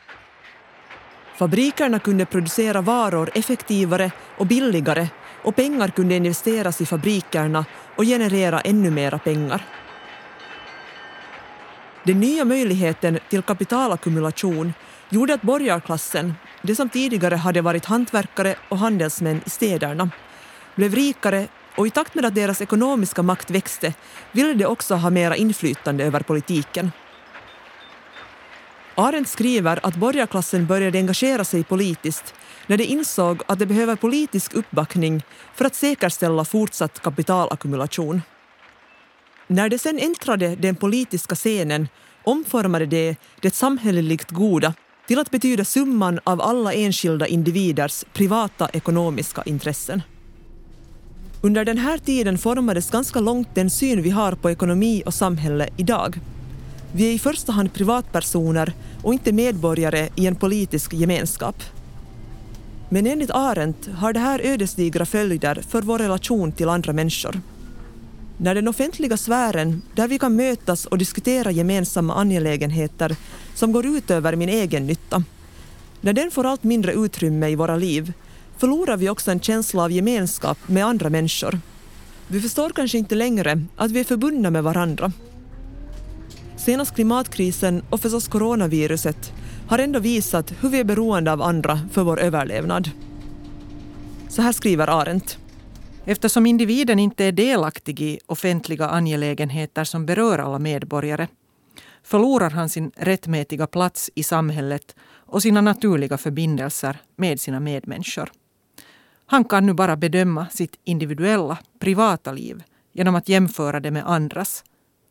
Fabrikerna 1.35 1.99
kunde 1.99 2.25
producera 2.25 2.81
varor 2.81 3.29
effektivare 3.33 4.11
och 4.37 4.47
billigare 4.47 5.07
och 5.43 5.55
pengar 5.55 5.87
kunde 5.87 6.15
investeras 6.15 6.81
i 6.81 6.85
fabrikerna 6.85 7.65
och 7.95 8.03
generera 8.03 8.61
ännu 8.61 8.91
mera 8.91 9.19
pengar. 9.19 9.65
Den 12.03 12.19
nya 12.19 12.45
möjligheten 12.45 13.19
till 13.29 13.41
kapitalackumulation 13.41 14.73
gjorde 15.09 15.33
att 15.33 15.41
borgarklassen, 15.41 16.33
de 16.61 16.75
som 16.75 16.89
tidigare 16.89 17.35
hade 17.35 17.61
varit 17.61 17.85
hantverkare 17.85 18.55
och 18.69 18.77
handelsmän 18.77 19.41
i 19.45 19.49
städerna, 19.49 20.09
blev 20.75 20.95
rikare 20.95 21.47
och 21.75 21.87
i 21.87 21.89
takt 21.89 22.15
med 22.15 22.25
att 22.25 22.35
deras 22.35 22.61
ekonomiska 22.61 23.23
makt 23.23 23.51
växte 23.51 23.93
ville 24.31 24.53
de 24.53 24.65
också 24.65 24.95
ha 24.95 25.09
mera 25.09 25.35
inflytande 25.35 26.03
över 26.03 26.19
politiken. 26.19 26.91
Arendt 28.95 29.29
skriver 29.29 29.79
att 29.83 29.95
borgarklassen 29.95 30.65
började 30.65 30.97
engagera 30.97 31.43
sig 31.43 31.63
politiskt 31.63 32.33
när 32.67 32.77
de 32.77 32.83
insåg 32.83 33.41
att 33.47 33.59
de 33.59 33.65
behöver 33.65 33.95
politisk 33.95 34.53
uppbackning 34.53 35.23
för 35.55 35.65
att 35.65 35.75
säkerställa 35.75 36.45
fortsatt 36.45 37.01
kapitalackumulation. 37.01 38.21
När 39.47 39.69
de 39.69 39.79
sen 39.79 39.99
äntrade 39.99 40.55
den 40.55 40.75
politiska 40.75 41.35
scenen 41.35 41.87
omformade 42.23 42.85
de 42.85 43.15
det 43.41 43.55
samhälleligt 43.55 44.31
goda 44.31 44.73
till 45.07 45.19
att 45.19 45.31
betyda 45.31 45.65
summan 45.65 46.19
av 46.23 46.41
alla 46.41 46.73
enskilda 46.73 47.27
individers 47.27 48.05
privata 48.13 48.69
ekonomiska 48.73 49.43
intressen. 49.45 50.01
Under 51.43 51.65
den 51.65 51.77
här 51.77 51.97
tiden 51.97 52.37
formades 52.37 52.89
ganska 52.89 53.19
långt 53.19 53.47
den 53.53 53.69
syn 53.69 54.01
vi 54.01 54.09
har 54.09 54.31
på 54.31 54.51
ekonomi 54.51 55.03
och 55.05 55.13
samhälle 55.13 55.69
idag. 55.77 56.19
Vi 56.93 57.09
är 57.09 57.13
i 57.13 57.19
första 57.19 57.51
hand 57.51 57.73
privatpersoner 57.73 58.73
och 59.03 59.13
inte 59.13 59.31
medborgare 59.31 60.09
i 60.15 60.27
en 60.27 60.35
politisk 60.35 60.93
gemenskap. 60.93 61.63
Men 62.89 63.07
enligt 63.07 63.31
Arendt 63.31 63.89
har 63.95 64.13
det 64.13 64.19
här 64.19 64.41
ödesdigra 64.43 65.05
följder 65.05 65.63
för 65.69 65.81
vår 65.81 65.99
relation 65.99 66.51
till 66.51 66.69
andra 66.69 66.93
människor. 66.93 67.41
När 68.37 68.55
den 68.55 68.67
offentliga 68.67 69.17
sfären, 69.17 69.81
där 69.95 70.07
vi 70.07 70.19
kan 70.19 70.35
mötas 70.35 70.85
och 70.85 70.97
diskutera 70.97 71.51
gemensamma 71.51 72.13
angelägenheter 72.13 73.15
som 73.55 73.71
går 73.71 73.85
ut 73.85 74.11
över 74.11 74.35
min 74.35 74.49
egen 74.49 74.87
nytta, 74.87 75.23
när 76.01 76.13
den 76.13 76.31
får 76.31 76.45
allt 76.45 76.63
mindre 76.63 76.93
utrymme 76.93 77.49
i 77.49 77.55
våra 77.55 77.75
liv 77.75 78.13
förlorar 78.61 78.97
vi 78.97 79.09
också 79.09 79.31
en 79.31 79.39
känsla 79.39 79.83
av 79.83 79.91
gemenskap 79.91 80.57
med 80.67 80.85
andra 80.85 81.09
människor. 81.09 81.59
Vi 82.27 82.41
förstår 82.41 82.69
kanske 82.69 82.97
inte 82.97 83.15
längre 83.15 83.61
att 83.75 83.91
vi 83.91 83.99
är 83.99 84.03
förbundna 84.03 84.49
med 84.49 84.63
varandra. 84.63 85.11
Senast 86.57 86.95
klimatkrisen 86.95 87.83
och 87.89 88.01
förstås 88.01 88.27
coronaviruset 88.27 89.33
har 89.67 89.79
ändå 89.79 89.99
visat 89.99 90.53
hur 90.61 90.69
vi 90.69 90.79
är 90.79 90.83
beroende 90.83 91.31
av 91.31 91.41
andra 91.41 91.79
för 91.91 92.03
vår 92.03 92.19
överlevnad. 92.19 92.89
Så 94.29 94.41
här 94.41 94.51
skriver 94.51 94.87
Arendt. 94.87 95.37
Eftersom 96.05 96.45
individen 96.45 96.99
inte 96.99 97.25
är 97.25 97.31
delaktig 97.31 98.01
i 98.01 98.19
offentliga 98.25 98.87
angelägenheter 98.87 99.83
som 99.83 100.05
berör 100.05 100.39
alla 100.39 100.59
medborgare 100.59 101.27
förlorar 102.03 102.49
han 102.49 102.69
sin 102.69 102.91
rättmätiga 102.95 103.67
plats 103.67 104.09
i 104.15 104.23
samhället 104.23 104.95
och 105.03 105.41
sina 105.41 105.61
naturliga 105.61 106.17
förbindelser 106.17 106.97
med 107.15 107.39
sina 107.39 107.59
medmänniskor. 107.59 108.31
Han 109.31 109.43
kan 109.43 109.65
nu 109.65 109.73
bara 109.73 109.95
bedöma 109.95 110.47
sitt 110.49 110.79
individuella, 110.83 111.57
privata 111.79 112.31
liv 112.31 112.63
genom 112.93 113.15
att 113.15 113.29
jämföra 113.29 113.79
det 113.79 113.91
med 113.91 114.09
andras 114.09 114.63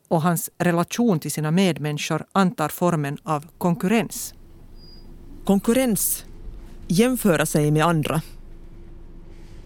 och 0.07 0.21
hans 0.21 0.49
relation 0.57 1.19
till 1.19 1.31
sina 1.31 1.51
medmänniskor 1.51 2.23
antar 2.31 2.69
formen 2.69 3.17
av 3.23 3.45
konkurrens. 3.57 4.33
Konkurrens. 5.45 6.25
Jämföra 6.87 7.45
sig 7.45 7.71
med 7.71 7.85
andra. 7.85 8.21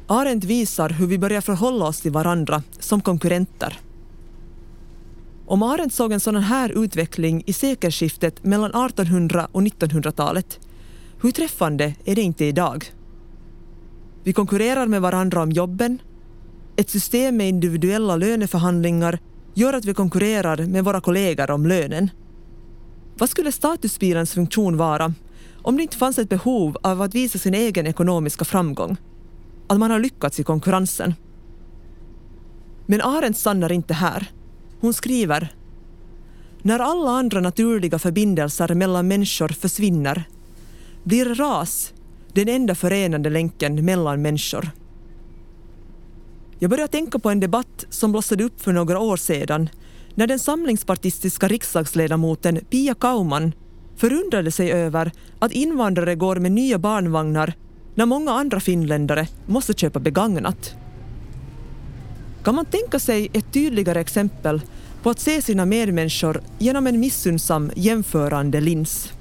Arendt 0.07 0.45
visar 0.45 0.89
hur 0.89 1.07
vi 1.07 1.17
börjar 1.17 1.41
förhålla 1.41 1.85
oss 1.85 2.01
till 2.01 2.11
varandra 2.11 2.63
som 2.79 3.01
konkurrenter. 3.01 3.79
Om 5.45 5.63
Arendt 5.63 5.93
såg 5.93 6.11
en 6.11 6.19
sådan 6.19 6.43
här 6.43 6.83
utveckling 6.83 7.43
i 7.45 7.53
sekelskiftet 7.53 8.43
mellan 8.43 8.85
1800 8.85 9.47
och 9.51 9.61
1900-talet, 9.61 10.59
hur 11.21 11.31
träffande 11.31 11.95
är 12.05 12.15
det 12.15 12.21
inte 12.21 12.45
idag? 12.45 12.91
Vi 14.25 14.33
konkurrerar 14.33 14.87
med 14.87 15.01
varandra 15.01 15.41
om 15.43 15.51
jobben. 15.51 16.01
Ett 16.75 16.89
system 16.89 17.37
med 17.37 17.49
individuella 17.49 18.15
löneförhandlingar 18.15 19.19
gör 19.53 19.73
att 19.73 19.85
vi 19.85 19.93
konkurrerar 19.93 20.65
med 20.65 20.83
våra 20.83 21.01
kollegor 21.01 21.51
om 21.51 21.65
lönen. 21.65 22.09
Vad 23.17 23.29
skulle 23.29 23.51
statusbilens 23.51 24.33
funktion 24.33 24.77
vara 24.77 25.13
om 25.61 25.77
det 25.77 25.83
inte 25.83 25.97
fanns 25.97 26.19
ett 26.19 26.29
behov 26.29 26.77
av 26.83 27.01
att 27.01 27.15
visa 27.15 27.39
sin 27.39 27.53
egen 27.53 27.87
ekonomiska 27.87 28.45
framgång? 28.45 28.97
Att 29.67 29.79
man 29.79 29.91
har 29.91 29.99
lyckats 29.99 30.39
i 30.39 30.43
konkurrensen. 30.43 31.13
Men 32.85 33.01
Arendt 33.01 33.37
stannar 33.37 33.71
inte 33.71 33.93
här. 33.93 34.31
Hon 34.79 34.93
skriver 34.93 35.53
När 36.61 36.79
alla 36.79 37.11
andra 37.11 37.39
naturliga 37.39 37.99
förbindelser 37.99 38.75
mellan 38.75 39.07
människor 39.07 39.47
försvinner 39.47 40.23
blir 41.03 41.35
ras 41.35 41.93
den 42.35 42.49
enda 42.49 42.75
förenande 42.75 43.29
länken 43.29 43.85
mellan 43.85 44.21
människor. 44.21 44.69
Jag 46.59 46.69
börjar 46.69 46.87
tänka 46.87 47.19
på 47.19 47.29
en 47.29 47.39
debatt 47.39 47.85
som 47.89 48.11
blossade 48.11 48.43
upp 48.43 48.61
för 48.61 48.73
några 48.73 48.99
år 48.99 49.17
sedan 49.17 49.69
när 50.15 50.27
den 50.27 50.39
samlingspartistiska 50.39 51.47
riksdagsledamoten 51.47 52.59
Pia 52.69 52.93
Kauman 52.93 53.53
förundrade 53.95 54.51
sig 54.51 54.71
över 54.71 55.11
att 55.39 55.51
invandrare 55.51 56.15
går 56.15 56.35
med 56.35 56.51
nya 56.51 56.79
barnvagnar 56.79 57.53
när 57.95 58.05
många 58.05 58.31
andra 58.31 58.59
finländare 58.59 59.27
måste 59.45 59.73
köpa 59.73 59.99
begagnat. 59.99 60.75
Kan 62.43 62.55
man 62.55 62.65
tänka 62.65 62.99
sig 62.99 63.29
ett 63.33 63.53
tydligare 63.53 63.99
exempel 63.99 64.61
på 65.03 65.09
att 65.09 65.19
se 65.19 65.41
sina 65.41 65.65
medmänniskor 65.65 66.41
genom 66.59 66.87
en 66.87 66.99
missunnsam 66.99 67.71
jämförande 67.75 68.61
lins? 68.61 69.14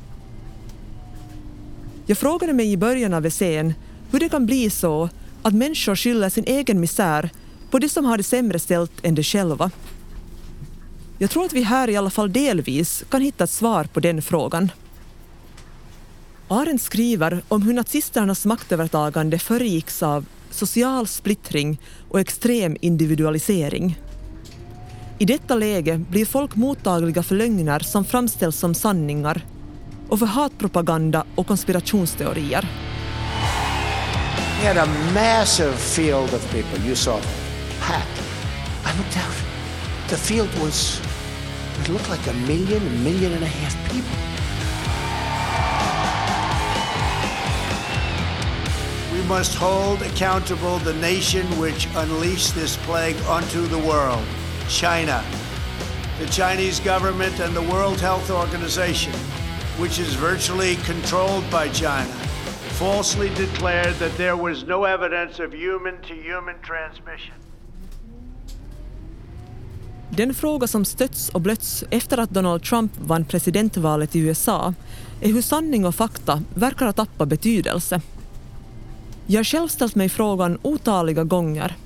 Jag 2.07 2.19
frågade 2.19 2.53
mig 2.53 2.73
i 2.73 2.77
början 2.77 3.15
av 3.15 3.27
essän 3.27 3.75
hur 4.11 4.21
det 4.21 4.29
kan 4.29 4.47
bli 4.47 4.71
så 4.71 5.09
att 5.43 5.55
människor 5.55 5.97
skyller 5.97 6.31
sin 6.31 6.45
egen 6.45 6.81
misär 6.81 7.31
på 7.71 7.79
det 7.79 7.89
som 7.89 8.05
har 8.05 8.17
det 8.17 8.23
sämre 8.23 8.59
ställt 8.59 8.93
än 9.03 9.15
de 9.15 9.23
själva. 9.23 9.71
Jag 11.19 11.31
tror 11.31 11.45
att 11.45 11.53
vi 11.53 11.63
här 11.63 11.91
i 11.91 11.97
alla 11.97 12.11
fall 12.11 12.33
delvis 12.33 13.05
kan 13.09 13.21
hitta 13.21 13.45
ett 13.45 13.51
svar 13.51 13.85
på 13.85 14.01
den 14.01 14.23
frågan. 14.23 14.71
Arendt 16.49 16.83
skriver 16.83 17.43
om 17.49 17.63
hur 17.63 17.75
nazisternas 17.75 18.45
maktövertagande 18.45 19.39
föregicks 19.39 20.03
av 20.03 20.27
social 20.51 21.07
splittring 21.07 21.81
och 22.11 22.21
extrem 22.21 22.77
individualisering. 22.81 23.99
I 25.19 25.25
detta 25.25 25.55
läge 25.55 25.99
blir 26.11 26.27
folk 26.27 26.55
mottagliga 26.57 27.23
för 27.23 27.35
lögner 27.35 27.81
som 27.81 28.05
framställs 28.05 28.57
som 28.57 28.75
sanningar 28.75 29.45
och 30.15 30.21
för 30.21 30.27
hatpropaganda 30.27 31.25
och 31.35 31.47
konspirationsteorier. 31.47 32.69
We 34.61 34.69
had 34.69 34.77
a 34.77 34.87
massive 35.15 35.77
field 35.77 36.35
of 36.35 36.53
people. 36.53 36.87
You 36.87 36.97
saw 36.97 37.21
packed. 37.81 38.23
I 38.85 38.97
looked 38.97 39.17
out. 39.17 39.37
The 40.09 40.17
field 40.17 40.49
was, 40.63 41.01
it 41.81 41.89
looked 41.89 42.11
like 42.11 42.31
a 42.31 42.33
million, 42.33 42.87
a 42.87 42.91
million 43.03 43.33
and 43.33 43.43
a 43.43 43.47
half 43.47 43.93
people. 43.93 44.17
We 49.13 49.29
must 49.29 49.55
hold 49.55 50.03
accountable 50.03 50.79
the 50.79 50.95
nation 51.01 51.47
which 51.59 51.89
unleashed 51.97 52.55
this 52.55 52.77
plague 52.87 53.17
onto 53.29 53.67
the 53.67 53.79
world, 53.79 54.25
China. 54.69 55.25
The 56.21 56.27
Chinese 56.27 56.79
government 56.81 57.41
and 57.41 57.57
the 57.57 57.73
World 57.73 58.01
Health 58.01 58.31
Organization 58.31 59.13
which 59.79 59.99
is 59.99 60.15
virtually 60.15 60.77
controlled 60.77 61.45
by 61.51 61.69
China, 61.73 62.15
falsely 62.79 63.29
declared 63.29 63.95
that 63.99 64.17
there 64.17 64.37
was 64.37 64.65
no 64.67 64.85
evidence 64.85 65.45
of 65.45 65.53
human 65.53 65.97
to 66.09 66.15
human 66.15 66.55
transmission. 66.67 67.35
Den 70.11 70.35
fråga 70.35 70.67
som 70.67 70.85
stötts 70.85 71.29
och 71.29 71.41
blötts 71.41 71.85
efter 71.91 72.19
att 72.19 72.31
Donald 72.31 72.63
Trump 72.63 72.93
vann 73.01 73.25
presidentvalet 73.25 74.17
i 74.17 74.19
USA 74.19 74.75
är 75.21 75.33
hur 75.33 75.43
sanning 75.43 75.87
och 75.87 75.95
fakta 75.95 76.43
verkar 76.55 76.87
ha 76.87 76.93
tappat 76.93 77.29
betydelse. 77.29 78.01
Jag 79.27 79.39
har 79.39 79.45
själv 79.45 79.69
ställt 79.69 79.95
mig 79.95 80.09
frågan 80.09 80.59
otaliga 80.63 81.25
gånger. 81.25 81.77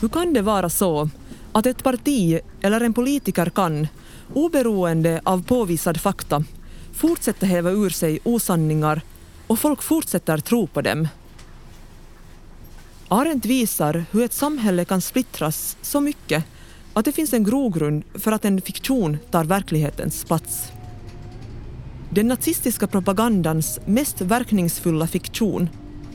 Hur 0.00 0.08
kan 0.08 0.32
det 0.32 0.42
vara 0.42 0.68
så 0.68 1.10
att 1.52 1.66
ett 1.66 1.84
parti 1.84 2.40
eller 2.60 2.80
en 2.80 2.94
politiker 2.94 3.46
kan, 3.46 3.86
oberoende 4.34 5.20
av 5.24 5.44
påvisad 5.44 6.00
fakta, 6.00 6.44
fortsätter 6.92 7.46
häva 7.46 7.70
ur 7.70 7.90
sig 7.90 8.18
osanningar 8.24 9.02
och 9.46 9.58
folk 9.58 9.82
fortsätter 9.82 10.38
tro 10.38 10.66
på 10.66 10.80
dem. 10.80 11.08
Arendt 13.08 13.46
visar 13.46 14.04
hur 14.10 14.24
ett 14.24 14.32
samhälle 14.32 14.84
kan 14.84 15.00
splittras 15.00 15.76
så 15.82 16.00
mycket 16.00 16.44
att 16.92 17.04
det 17.04 17.12
finns 17.12 17.32
en 17.32 17.44
grogrund 17.44 18.02
för 18.14 18.32
att 18.32 18.44
en 18.44 18.60
fiktion 18.60 19.18
tar 19.30 19.44
verklighetens 19.44 20.24
plats. 20.24 20.72
Den 22.10 22.28
nazistiska 22.28 22.86
propagandans 22.86 23.80
mest 23.86 24.20
verkningsfulla 24.20 25.06
fiktion 25.06 25.68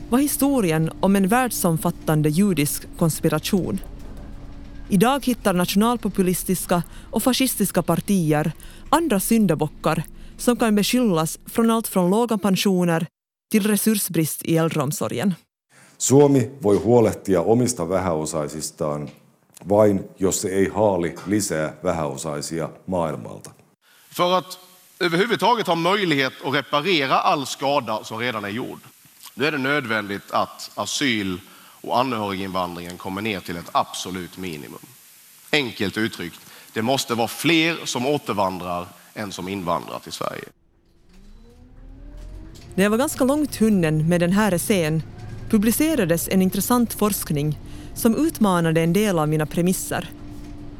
var 0.08 0.18
historien 0.18 0.90
om 1.00 1.16
en 1.16 1.28
världsomfattande 1.28 2.28
judisk 2.28 2.82
konspiration. 2.98 3.80
Idag 4.88 5.26
hittar 5.26 5.54
nationalpopulistiska 5.54 6.82
och 7.10 7.22
fascistiska 7.22 7.82
partier 7.82 8.52
andra 8.90 9.20
syndabockar 9.20 10.04
som 10.38 10.56
kan 10.56 10.74
beskyllas 10.74 11.38
från 11.46 11.70
allt 11.70 11.88
från 11.88 12.10
låga 12.10 12.38
pensioner 12.38 13.06
till 13.50 13.66
resursbrist 13.66 14.44
i 14.44 14.56
äldreomsorgen. 14.56 15.34
Suomi 15.98 16.50
voi 16.60 16.76
huolehtia 16.76 17.40
omista 17.40 17.88
vähäosaisistaan 17.88 19.10
vain 19.68 20.04
jos 20.18 20.40
se 20.40 20.48
ei 20.48 20.68
haali 20.74 21.14
lisää 21.26 21.72
vähäosaisia 21.82 22.68
maailmalta. 22.86 23.50
För 24.10 24.38
att 24.38 24.58
överhuvudtaget 25.00 25.66
ha 25.66 25.74
möjlighet 25.74 26.32
att 26.44 26.54
reparera 26.54 27.20
all 27.20 27.46
skada 27.46 28.04
som 28.04 28.18
redan 28.18 28.44
är 28.44 28.48
gjord, 28.48 28.80
då 29.34 29.44
är 29.44 29.52
det 29.52 29.58
nödvändigt 29.58 30.30
att 30.30 30.70
asyl 30.74 31.40
och 31.80 31.98
anhöriginvandringen 31.98 32.98
kommer 32.98 33.22
ner 33.22 33.40
till 33.40 33.56
ett 33.56 33.70
absolut 33.72 34.36
minimum. 34.36 34.86
Enkelt 35.52 35.96
uttryckt, 35.96 36.40
det 36.72 36.82
måste 36.82 37.14
vara 37.14 37.28
fler 37.28 37.76
som 37.84 38.06
återvandrar 38.06 38.86
än 39.14 39.32
som 39.32 39.48
invandrar 39.48 39.98
till 39.98 40.12
Sverige. 40.12 40.44
När 42.74 42.84
jag 42.84 42.90
var 42.90 42.98
ganska 42.98 43.24
långt 43.24 43.56
hunnen 43.56 44.08
med 44.08 44.20
den 44.20 44.32
här 44.32 44.52
essän 44.52 45.02
publicerades 45.50 46.28
en 46.28 46.42
intressant 46.42 46.94
forskning 46.94 47.58
som 47.94 48.26
utmanade 48.26 48.80
en 48.80 48.92
del 48.92 49.18
av 49.18 49.28
mina 49.28 49.46
premisser, 49.46 50.10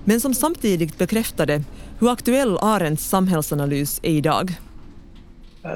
men 0.05 0.21
som 0.21 0.35
samtidigt 0.35 0.99
bekräftade 0.99 1.63
hur 2.01 2.13
aktuell 2.13 2.59
Arendts 2.59 3.09
samhällsanalys 3.09 4.01
är 4.03 4.11
idag. 4.11 4.53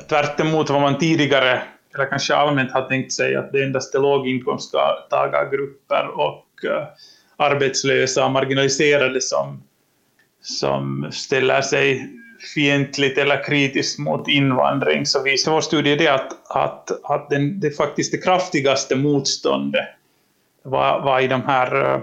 Tvärt 0.09 0.41
emot 0.41 0.71
vad 0.71 0.81
man 0.81 0.99
tidigare, 0.99 1.62
eller 1.95 2.11
kanske 2.11 2.35
allmänt 2.35 2.73
har 2.73 2.88
tänkt 2.88 3.12
sig, 3.12 3.37
att 3.37 3.53
det 3.53 3.65
endast 3.65 3.95
är 3.95 3.99
låginkomsttagargrupper 3.99 6.09
och 6.15 6.47
uh, 6.65 6.71
arbetslösa 7.37 8.25
och 8.25 8.33
marginaliserade 8.33 9.21
som, 9.21 9.63
som 10.40 11.09
ställer 11.13 11.63
sig 11.63 12.11
fientligt 12.55 13.19
eller 13.19 13.45
kritiskt 13.45 13.99
mot 13.99 14.29
invandring 14.29 15.07
så 15.07 15.23
visar 15.23 15.53
vår 15.53 15.61
studie 15.61 15.97
det 15.97 16.09
att, 16.09 16.51
att, 16.51 16.90
att 17.05 17.31
den, 17.31 17.61
det 17.61 17.71
faktiskt 17.71 18.13
det 18.13 18.19
kraftigaste 18.19 18.97
motståndet 18.97 19.85
var, 20.63 21.01
var 21.01 21.21
i 21.21 21.29
de 21.29 21.43
här, 21.43 21.95
eh, 21.95 22.01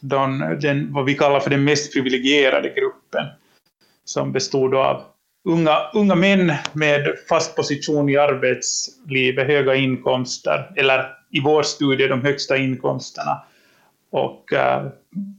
de, 0.00 0.56
den, 0.60 0.92
vad 0.92 1.04
vi 1.04 1.14
kallar 1.14 1.40
för 1.40 1.50
den 1.50 1.64
mest 1.64 1.92
privilegierade 1.92 2.68
gruppen 2.68 3.26
som 4.04 4.32
bestod 4.32 4.74
av 4.74 5.02
unga, 5.44 5.78
unga 5.94 6.14
män 6.14 6.52
med 6.72 7.14
fast 7.28 7.56
position 7.56 8.08
i 8.08 8.16
arbetslivet, 8.16 9.46
höga 9.46 9.74
inkomster, 9.74 10.72
eller 10.76 11.06
i 11.30 11.40
vår 11.40 11.62
studie 11.62 12.08
de 12.08 12.22
högsta 12.22 12.56
inkomsterna. 12.56 13.42
Och 14.10 14.52
äh, 14.52 14.86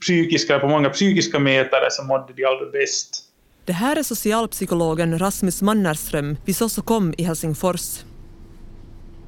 psykiska, 0.02 0.60
på 0.60 0.68
många 0.68 0.89
psykiska 0.89 1.39
mätare 1.39 1.88
så 1.91 2.04
mådde 2.04 2.34
de 2.34 2.46
allra 2.46 2.72
bäst 2.72 3.24
det 3.66 3.74
här 3.74 3.95
är 3.95 4.03
socialpsykologen 4.03 5.20
Rasmus 5.20 5.61
Mannerström 5.61 6.38
vid 6.45 6.55
kom 6.84 7.13
i 7.18 7.24
Helsingfors. 7.24 8.03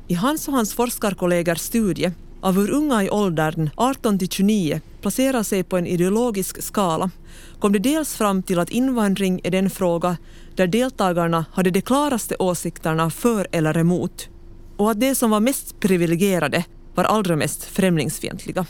I 0.07 0.13
hans 0.13 0.47
och 0.47 0.53
hans 0.53 0.73
forskarkollegers 0.73 1.59
studie 1.59 2.11
av 2.41 2.55
hur 2.55 2.71
unga 2.71 3.03
i 3.03 3.09
åldern 3.09 3.69
18 3.75 4.19
till 4.19 4.29
29 4.29 4.81
placerar 5.01 5.43
sig 5.43 5.63
på 5.63 5.77
en 5.77 5.87
ideologisk 5.87 6.63
skala 6.63 7.11
kom 7.59 7.73
det 7.73 7.79
dels 7.79 8.15
fram 8.15 8.43
till 8.43 8.59
att 8.59 8.69
invandring 8.69 9.41
är 9.43 9.51
den 9.51 9.69
fråga 9.69 10.17
där 10.55 10.67
deltagarna 10.67 11.45
hade 11.53 11.69
de 11.71 11.81
klaraste 11.81 12.35
åsikterna 12.39 13.09
för 13.09 13.47
eller 13.51 13.77
emot 13.77 14.29
och 14.77 14.91
att 14.91 14.99
de 14.99 15.15
som 15.15 15.29
var 15.29 15.39
mest 15.39 15.79
privilegierade 15.79 16.65
var 16.95 17.03
allra 17.03 17.35
mest 17.35 17.63
främlingsfientliga. 17.63 18.65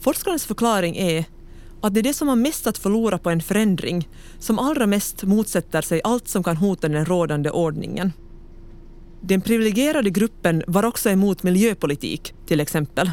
Forskarens 0.00 0.46
förklaring 0.46 0.96
är 0.96 1.24
att 1.80 1.94
det 1.94 2.00
är 2.00 2.02
de 2.02 2.14
som 2.14 2.28
har 2.28 2.36
mest 2.36 2.66
att 2.66 2.78
förlora 2.78 3.18
på 3.18 3.30
en 3.30 3.40
förändring 3.40 4.08
som 4.38 4.58
allra 4.58 4.86
mest 4.86 5.22
motsätter 5.22 5.82
sig 5.82 6.00
allt 6.04 6.28
som 6.28 6.42
kan 6.42 6.56
hota 6.56 6.88
den 6.88 7.04
rådande 7.04 7.50
ordningen. 7.50 8.12
Den 9.20 9.40
privilegierade 9.40 10.10
gruppen 10.10 10.62
var 10.66 10.84
också 10.84 11.10
emot 11.10 11.42
miljöpolitik, 11.42 12.34
till 12.46 12.60
exempel. 12.60 13.10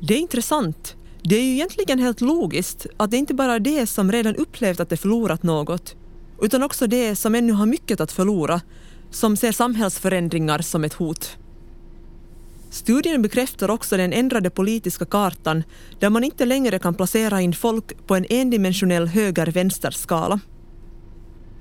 Det 0.00 0.14
är 0.14 0.18
intressant. 0.18 0.96
Det 1.22 1.36
är 1.36 1.42
ju 1.42 1.52
egentligen 1.52 1.98
helt 1.98 2.20
logiskt 2.20 2.86
att 2.96 3.10
det 3.10 3.16
inte 3.16 3.34
bara 3.34 3.54
är 3.54 3.60
de 3.60 3.86
som 3.86 4.12
redan 4.12 4.36
upplevt 4.36 4.80
att 4.80 4.88
de 4.88 4.96
förlorat 4.96 5.42
något, 5.42 5.96
utan 6.42 6.62
också 6.62 6.86
de 6.86 7.16
som 7.16 7.34
ännu 7.34 7.52
har 7.52 7.66
mycket 7.66 8.00
att 8.00 8.12
förlora, 8.12 8.60
som 9.10 9.36
ser 9.36 9.52
samhällsförändringar 9.52 10.58
som 10.58 10.84
ett 10.84 10.94
hot. 10.94 11.36
Studien 12.70 13.22
bekräftar 13.22 13.70
också 13.70 13.96
den 13.96 14.12
ändrade 14.12 14.50
politiska 14.50 15.04
kartan 15.04 15.62
där 15.98 16.10
man 16.10 16.24
inte 16.24 16.44
längre 16.44 16.78
kan 16.78 16.94
placera 16.94 17.40
in 17.40 17.54
folk 17.54 18.06
på 18.06 18.14
en 18.16 18.26
endimensionell 18.30 19.06
höger-vänster-skala. 19.06 20.40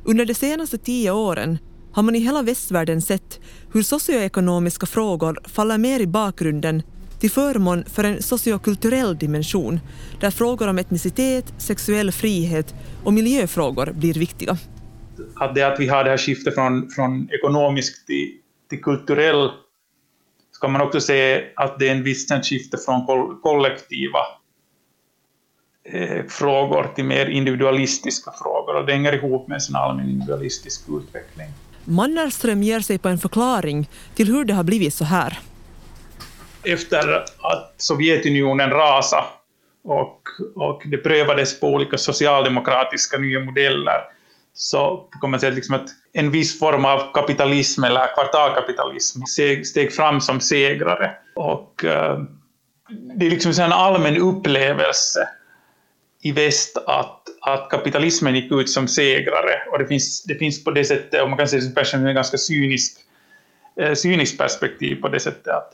Under 0.04 0.26
de 0.26 0.34
senaste 0.34 0.78
tio 0.78 1.12
åren 1.12 1.58
har 1.92 2.04
man 2.04 2.16
i 2.16 2.20
hela 2.20 2.42
västvärlden 2.42 3.02
sett 3.02 3.40
hur 3.74 3.84
socioekonomiska 3.84 4.86
frågor 4.86 5.40
faller 5.46 5.78
mer 5.78 6.00
i 6.00 6.08
bakgrunden 6.08 6.84
till 7.20 7.32
förmån 7.32 7.84
för 7.86 8.04
en 8.04 8.24
sociokulturell 8.24 9.18
dimension 9.18 9.80
där 10.20 10.32
frågor 10.32 10.68
om 10.68 10.78
etnicitet, 10.78 11.54
sexuell 11.58 12.12
frihet 12.12 12.76
och 13.04 13.14
miljöfrågor 13.14 13.92
blir 13.94 14.14
viktiga. 14.14 14.58
Att 15.36 15.56
det 15.56 15.64
att 15.64 15.80
vi 15.80 15.88
har 15.88 16.04
det 16.04 16.10
här 16.10 16.18
skiftet 16.18 16.54
från, 16.54 16.90
från 16.90 17.30
ekonomisk 17.32 18.06
till, 18.06 18.32
till 18.70 18.82
kulturell 18.82 19.50
ska 20.58 20.68
man 20.68 20.82
också 20.82 21.02
se 21.02 21.44
att 21.56 21.80
det 21.80 21.88
är 21.88 21.92
en 21.92 22.04
viss 22.04 22.28
skifte 22.44 22.78
från 22.78 23.06
kollektiva 23.42 24.20
eh, 25.84 26.26
frågor 26.30 26.92
till 26.96 27.04
mer 27.04 27.26
individualistiska 27.26 28.32
frågor 28.32 28.76
och 28.76 28.86
det 28.86 28.94
hänger 28.94 29.14
ihop 29.14 29.48
med 29.48 29.62
en 29.70 29.76
allmän 29.76 30.10
individualistisk 30.10 30.82
utveckling. 30.90 31.48
Mannerström 31.84 32.64
ger 32.64 32.80
sig 32.80 32.98
på 32.98 33.10
en 33.10 33.18
förklaring 33.18 33.90
till 34.16 34.28
hur 34.28 34.46
det 34.46 34.54
har 34.54 34.64
blivit 34.64 34.94
så 34.94 35.04
här. 35.04 35.40
Efter 36.64 37.26
att 37.40 37.74
Sovjetunionen 37.78 38.70
rasade 38.70 39.26
och, 39.84 40.22
och 40.56 40.82
det 40.86 40.98
prövades 40.98 41.60
på 41.60 41.68
olika 41.68 41.98
socialdemokratiska 41.98 43.18
nya 43.18 43.40
modeller 43.40 44.02
så 44.60 45.10
kan 45.22 45.32
man 45.32 45.40
säga 45.40 45.54
liksom 45.54 45.76
att 45.76 45.90
en 46.14 46.32
viss 46.32 46.60
form 46.60 46.86
av 46.86 47.14
kapitalism 47.14 47.84
eller 47.84 48.14
kvartalkapitalism 48.16 49.22
steg, 49.66 49.94
fram 49.94 50.22
som 50.22 50.40
segrare. 50.40 51.12
Och 51.36 51.84
uh, 51.84 52.24
det 52.90 53.26
är 53.26 53.30
liksom 53.30 53.64
en 53.64 53.72
allmän 53.72 54.18
upplevelse 54.18 55.30
i 56.22 56.32
väst 56.32 56.78
att, 56.78 57.22
att 57.42 57.70
kapitalismen 57.70 58.36
gick 58.36 58.52
ut 58.52 58.70
som 58.70 58.88
segrare. 58.88 59.62
Och 59.72 59.80
det 59.80 59.88
finns, 59.88 60.24
det 60.24 60.36
finns 60.36 60.64
på 60.64 60.72
det 60.72 60.86
sättet, 60.86 61.22
och 61.22 61.30
man 61.30 61.38
kan 61.38 61.48
säga 61.48 61.62
det 61.76 61.94
en 61.94 62.16
ganska 62.16 62.38
cynisk, 62.38 62.98
eh, 63.82 63.94
cyniskt 63.94 64.38
perspektiv 64.38 65.02
på 65.02 65.08
det 65.08 65.20
sättet 65.20 65.48
att, 65.48 65.74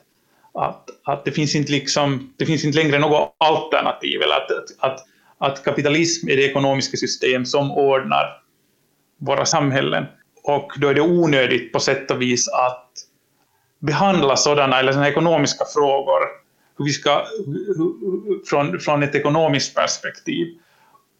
att, 0.54 0.90
att 1.04 1.26
det, 1.26 1.32
finns 1.32 1.56
inte 1.56 1.72
liksom, 1.72 2.34
det 2.38 2.46
finns 2.46 2.66
inte 2.66 2.78
längre 2.78 3.00
något 3.00 3.36
alternativ, 3.38 4.22
eller 4.22 4.36
att, 4.36 4.52
att, 4.80 5.00
att 5.38 5.64
kapitalism 5.64 6.30
är 6.30 6.36
det 6.36 6.44
ekonomiska 6.44 6.98
system 6.98 7.46
som 7.46 7.72
ordnar 7.72 8.43
våra 9.26 9.46
samhällen. 9.46 10.06
Och 10.44 10.72
då 10.78 10.88
är 10.88 10.94
det 10.94 11.02
onödigt 11.02 11.74
på 11.74 11.80
sätt 11.80 12.12
och 12.12 12.22
vis 12.22 12.50
att 12.50 12.90
behandla 13.80 14.36
sådana, 14.36 14.80
eller 14.80 14.92
sådana 14.92 15.10
ekonomiska 15.10 15.66
frågor 15.74 16.20
hur 16.78 16.86
vi 16.86 16.92
ska, 16.92 17.26
från, 18.50 18.80
från 18.80 19.04
ett 19.04 19.16
ekonomiskt 19.16 19.76
perspektiv. 19.76 20.48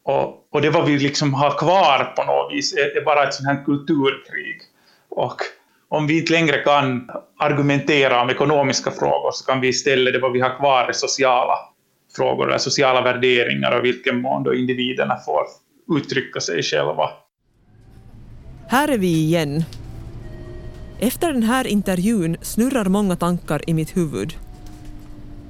Och, 0.04 0.48
och 0.50 0.62
det 0.62 0.70
vad 0.70 0.86
vi 0.86 1.00
liksom 1.00 1.34
har 1.34 1.58
kvar 1.58 2.14
på 2.16 2.24
något 2.24 2.54
vis 2.54 2.74
är, 2.74 2.98
är 2.98 3.06
bara 3.06 3.24
ett 3.24 3.34
sånt 3.34 3.48
här 3.48 3.66
kulturkrig. 3.66 4.62
Och 5.10 5.38
om 5.90 6.08
vi 6.08 6.20
inte 6.20 6.32
längre 6.32 6.58
kan 6.58 7.10
argumentera 7.40 8.22
om 8.22 8.30
ekonomiska 8.30 8.92
frågor 8.92 9.32
så 9.32 9.46
kan 9.46 9.62
vi 9.62 9.68
istället, 9.68 10.14
det 10.14 10.20
vad 10.20 10.32
vi 10.32 10.40
har 10.40 10.58
kvar 10.58 10.88
är 10.88 10.94
sociala 10.94 11.56
frågor 12.16 12.48
eller 12.48 12.58
sociala 12.58 13.02
värderingar 13.02 13.78
och 13.78 13.86
vilken 13.86 14.22
mån 14.22 14.44
då 14.44 14.56
individerna 14.56 15.18
får 15.26 15.44
uttrycka 15.98 16.40
sig 16.40 16.64
själva. 16.64 17.10
Här 18.74 18.88
är 18.88 18.98
vi 18.98 19.08
igen. 19.08 19.64
Efter 21.00 21.34
den 21.34 21.44
här 21.44 21.68
intervjun 21.68 22.38
snurrar 22.42 22.86
många 22.86 23.16
tankar 23.16 23.70
i 23.70 23.74
mitt 23.74 23.98
huvud. 23.98 24.38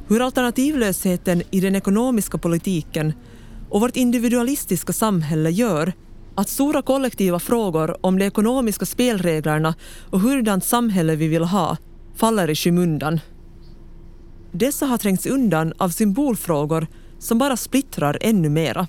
Hur 0.07 0.21
alternativlösheten 0.21 1.41
i 1.51 1.59
den 1.59 1.75
ekonomiska 1.75 2.37
politiken 2.37 3.13
och 3.69 3.81
vårt 3.81 3.95
individualistiska 3.95 4.93
samhälle 4.93 5.49
gör 5.49 5.93
att 6.35 6.49
stora 6.49 6.81
kollektiva 6.81 7.39
frågor 7.39 8.05
om 8.05 8.19
de 8.19 8.25
ekonomiska 8.25 8.85
spelreglerna 8.85 9.75
och 10.09 10.19
hurdant 10.19 10.65
samhälle 10.65 11.15
vi 11.15 11.27
vill 11.27 11.43
ha 11.43 11.77
faller 12.15 12.49
i 12.49 12.55
skymundan. 12.55 13.19
Dessa 14.51 14.85
har 14.85 14.97
trängts 14.97 15.25
undan 15.25 15.73
av 15.77 15.89
symbolfrågor 15.89 16.87
som 17.19 17.37
bara 17.37 17.57
splittrar 17.57 18.17
ännu 18.21 18.49
mera. 18.49 18.87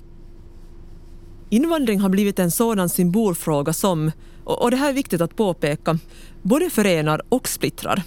Invandring 1.49 1.99
har 1.99 2.09
blivit 2.09 2.39
en 2.39 2.51
sådan 2.51 2.89
symbolfråga 2.89 3.73
som, 3.73 4.11
och 4.45 4.71
det 4.71 4.77
här 4.77 4.89
är 4.89 4.93
viktigt 4.93 5.21
att 5.21 5.35
påpeka, 5.35 5.99
både 6.41 6.69
förenar 6.69 7.21
och 7.29 7.47
splittrar. 7.47 8.03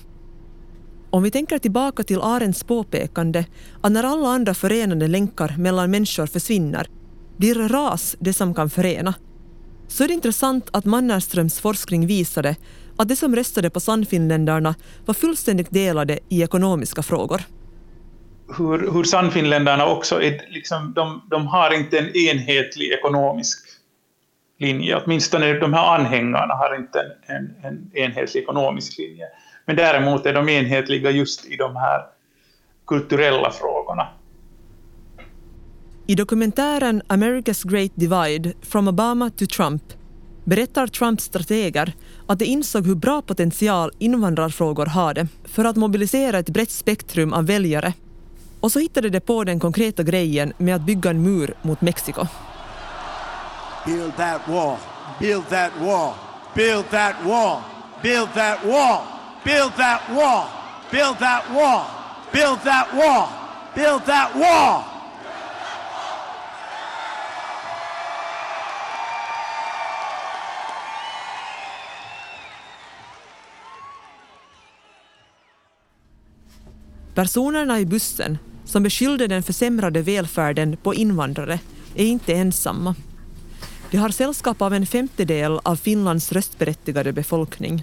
Om 1.10 1.22
vi 1.22 1.30
tänker 1.30 1.58
tillbaka 1.58 2.02
till 2.02 2.20
Arends 2.20 2.64
påpekande 2.64 3.44
att 3.80 3.92
när 3.92 4.04
alla 4.04 4.28
andra 4.28 4.54
förenande 4.54 5.08
länkar 5.08 5.54
mellan 5.58 5.90
människor 5.90 6.26
försvinner 6.26 6.88
blir 7.36 7.54
ras 7.54 8.16
det 8.20 8.32
som 8.32 8.54
kan 8.54 8.70
förena. 8.70 9.14
Så 9.88 10.04
är 10.04 10.08
det 10.08 10.14
intressant 10.14 10.68
att 10.72 10.84
Mannerströms 10.84 11.60
forskning 11.60 12.06
visade 12.06 12.56
att 12.96 13.08
de 13.08 13.16
som 13.16 13.36
röstade 13.36 13.70
på 13.70 13.80
Sannfinländarna 13.80 14.74
var 15.06 15.14
fullständigt 15.14 15.70
delade 15.70 16.18
i 16.28 16.42
ekonomiska 16.42 17.02
frågor. 17.02 17.42
Hur, 18.56 18.92
hur 18.92 19.04
Sannfinländarna 19.04 19.86
också 19.86 20.22
är, 20.22 20.40
liksom, 20.50 20.92
de, 20.94 21.22
de 21.30 21.46
har 21.46 21.74
inte 21.74 21.98
en 21.98 22.16
enhetlig 22.16 22.92
ekonomisk 22.92 23.67
linje. 24.58 24.96
Åtminstone 24.96 25.52
de 25.52 25.72
här 25.72 25.94
anhängarna 25.94 26.54
har 26.54 26.76
inte 26.76 27.00
en, 27.26 27.36
en, 27.36 27.54
en 27.62 27.90
enhetlig 27.94 28.42
ekonomisk 28.42 28.98
linje. 28.98 29.26
Men 29.66 29.76
däremot 29.76 30.26
är 30.26 30.34
de 30.34 30.48
enhetliga 30.48 31.10
just 31.10 31.46
i 31.46 31.56
de 31.56 31.76
här 31.76 32.02
kulturella 32.86 33.50
frågorna. 33.50 34.08
I 36.06 36.14
dokumentären 36.14 37.02
America's 37.02 37.68
Great 37.68 37.90
Divide, 37.94 38.52
From 38.62 38.88
Obama 38.88 39.30
to 39.30 39.46
Trump 39.46 39.82
berättar 40.44 40.86
Trumps 40.86 41.24
strateger 41.24 41.92
att 42.26 42.38
de 42.38 42.44
insåg 42.44 42.86
hur 42.86 42.94
bra 42.94 43.22
potential 43.22 43.90
invandrarfrågor 43.98 44.86
hade 44.86 45.28
för 45.44 45.64
att 45.64 45.76
mobilisera 45.76 46.38
ett 46.38 46.50
brett 46.50 46.70
spektrum 46.70 47.32
av 47.32 47.46
väljare. 47.46 47.92
Och 48.60 48.72
så 48.72 48.78
hittade 48.78 49.10
de 49.10 49.20
på 49.20 49.44
den 49.44 49.60
konkreta 49.60 50.02
grejen 50.02 50.52
med 50.58 50.74
att 50.74 50.86
bygga 50.86 51.10
en 51.10 51.22
mur 51.22 51.54
mot 51.62 51.80
Mexiko. 51.80 52.26
Build 53.86 54.12
that 54.16 54.48
wall, 54.48 54.78
build 55.20 55.44
that 55.48 55.72
wall, 55.80 56.14
build 56.54 56.84
that 56.90 57.24
wall, 57.24 57.62
build 58.02 58.28
that 58.34 58.64
wall. 58.66 59.18
Build 59.44 59.72
that 59.76 60.02
wall. 60.10 60.46
Build 60.90 61.16
that 61.18 61.44
wall. 61.54 61.86
Build 62.32 62.58
that 62.64 62.92
wall. 62.92 63.28
Build 63.74 64.02
that 64.06 64.34
wall. 64.34 64.84
Personerna 77.14 77.80
i 77.80 77.86
bussen 77.86 78.38
som 78.64 78.82
beskyllde 78.82 79.26
den 79.26 79.42
försämrade 79.42 80.02
välfärden 80.02 80.76
på 80.76 80.94
invandrare 80.94 81.60
är 81.94 82.04
inte 82.04 82.32
ensamma. 82.32 82.94
De 83.90 83.96
har 83.96 84.08
sällskap 84.08 84.62
av 84.62 84.74
en 84.74 84.86
femtedel 84.86 85.60
av 85.62 85.76
Finlands 85.76 86.32
röstberättigade 86.32 87.12
befolkning. 87.12 87.82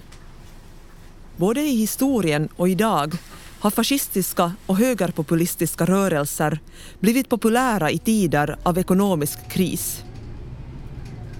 Både 1.36 1.60
i 1.60 1.76
historien 1.76 2.48
och 2.56 2.68
idag 2.68 3.14
har 3.60 3.70
fascistiska 3.70 4.52
och 4.66 4.76
högerpopulistiska 4.76 5.84
rörelser 5.84 6.58
blivit 7.00 7.28
populära 7.28 7.90
i 7.90 7.98
tider 7.98 8.56
av 8.62 8.78
ekonomisk 8.78 9.50
kris. 9.50 10.04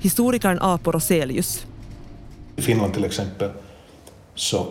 historikern 0.01 0.59
Apo 0.61 0.93
Roselius. 0.93 1.67
I 2.57 2.63
Finland 2.63 2.95
till 2.95 3.05
exempel 3.05 3.51
så 4.35 4.67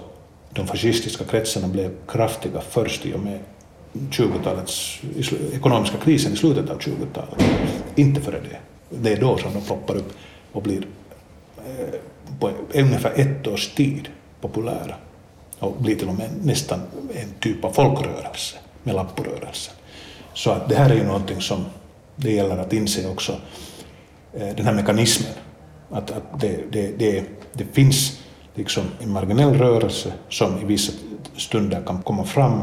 de 0.54 0.68
fascistiska 0.68 1.24
kretsarna 1.24 1.68
blev 1.68 1.92
kraftiga 2.08 2.62
först 2.70 3.06
i 3.06 3.14
och 3.14 3.20
med 3.20 3.40
20-talets 3.94 5.00
ekonomiska 5.54 5.98
krisen 5.98 6.34
i 6.34 6.36
slutet 6.36 6.70
av 6.70 6.80
20-talet. 6.80 7.44
Inte 7.96 8.22
före 8.22 8.40
det. 8.40 8.75
Det 9.02 9.12
är 9.12 9.22
då 9.22 9.38
som 9.38 9.54
de 9.54 9.62
ploppar 9.62 9.96
upp 9.96 10.14
och 10.52 10.62
blir 10.62 10.88
eh, 11.58 12.00
på 12.40 12.52
ungefär 12.74 13.12
ett 13.16 13.48
års 13.48 13.68
tid 13.68 14.10
populära 14.42 14.96
och 15.60 15.76
blir 15.80 15.96
till 15.96 16.08
och 16.08 16.16
med 16.16 16.30
nästan 16.44 16.82
en 17.14 17.30
typ 17.40 17.66
av 17.66 17.72
folkrörelse 17.72 18.58
med 18.84 18.96
lapporörelsen. 18.96 19.74
Så 20.34 20.52
att 20.52 20.70
det 20.70 20.76
här 20.76 20.90
är 20.90 20.96
ju 20.96 21.04
någonting 21.04 21.42
som 21.42 21.66
det 22.16 22.32
gäller 22.32 22.58
att 22.58 22.74
inse 22.74 23.10
också, 23.10 23.36
eh, 24.34 24.56
den 24.56 24.66
här 24.66 24.74
mekanismen. 24.74 25.34
Att, 25.90 26.12
att 26.12 26.40
det, 26.40 26.60
det, 26.72 26.92
det, 26.98 27.24
det 27.54 27.66
finns 27.74 28.20
liksom 28.54 28.84
en 29.00 29.12
marginell 29.12 29.54
rörelse 29.54 30.14
som 30.30 30.60
i 30.62 30.66
vissa 30.66 30.94
stunder 31.38 31.84
kan 31.86 32.02
komma 32.02 32.24
fram, 32.24 32.62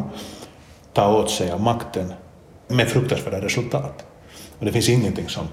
ta 0.92 1.18
åt 1.18 1.30
sig 1.30 1.50
av 1.50 1.60
makten 1.60 2.12
med 2.68 2.88
fruktansvärda 2.88 3.40
resultat. 3.40 4.04
Och 4.58 4.64
det 4.64 4.72
finns 4.72 4.88
ingenting 4.88 5.28
som, 5.28 5.46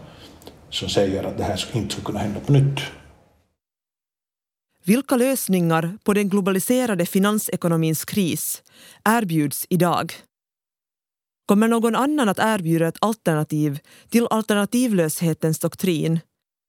som 0.70 0.89
säger 0.89 1.24
att 1.24 1.38
det 1.38 1.43
här 1.43 1.65
inte 1.74 1.91
skulle 1.93 2.05
kunna 2.05 2.20
hända 2.20 2.39
på 2.39 2.51
nytt. 2.51 2.80
Vilka 4.86 5.15
lösningar 5.15 5.97
på 6.03 6.13
den 6.13 6.30
globaliserade 6.30 7.05
finansekonomins 7.05 8.05
kris 8.05 8.63
erbjuds 9.05 9.65
idag? 9.70 10.13
Kommer 11.45 11.67
någon 11.67 11.95
annan 11.95 12.30
att 12.30 12.39
erbjuda 12.39 12.88
ett 12.88 12.97
alternativ 13.01 13.80
till 14.09 14.28
alternativlöshetens 14.30 15.59
doktrin? 15.59 16.20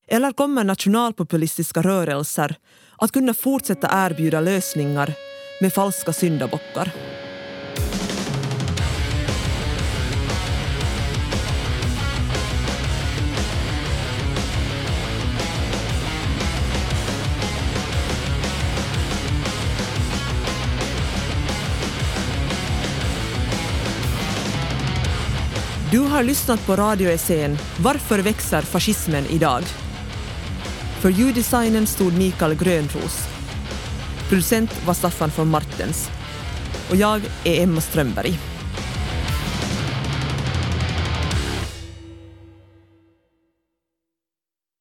Eller 0.08 0.32
kommer 0.32 0.64
nationalpopulistiska 0.64 1.82
rörelser 1.82 2.56
att 2.98 3.12
kunna 3.12 3.34
fortsätta 3.34 4.06
erbjuda 4.06 4.40
lösningar 4.40 5.14
med 5.60 5.72
falska 5.72 6.12
syndabockar? 6.12 6.92
Du 25.90 25.98
har 25.98 26.22
lyssnat 26.22 26.66
på 26.66 26.76
radioessän 26.76 27.58
Varför 27.78 28.18
växer 28.18 28.62
fascismen 28.62 29.26
idag? 29.26 29.62
För 31.00 31.08
ljuddesignen 31.08 31.86
stod 31.86 32.18
Mikael 32.18 32.54
Grönros. 32.54 33.28
Producent 34.28 34.86
var 34.86 34.94
Staffan 34.94 35.30
von 35.36 35.48
Martens. 35.48 36.10
Och 36.90 36.96
jag 36.96 37.22
är 37.44 37.62
Emma 37.62 37.80
Strömberg. 37.80 38.49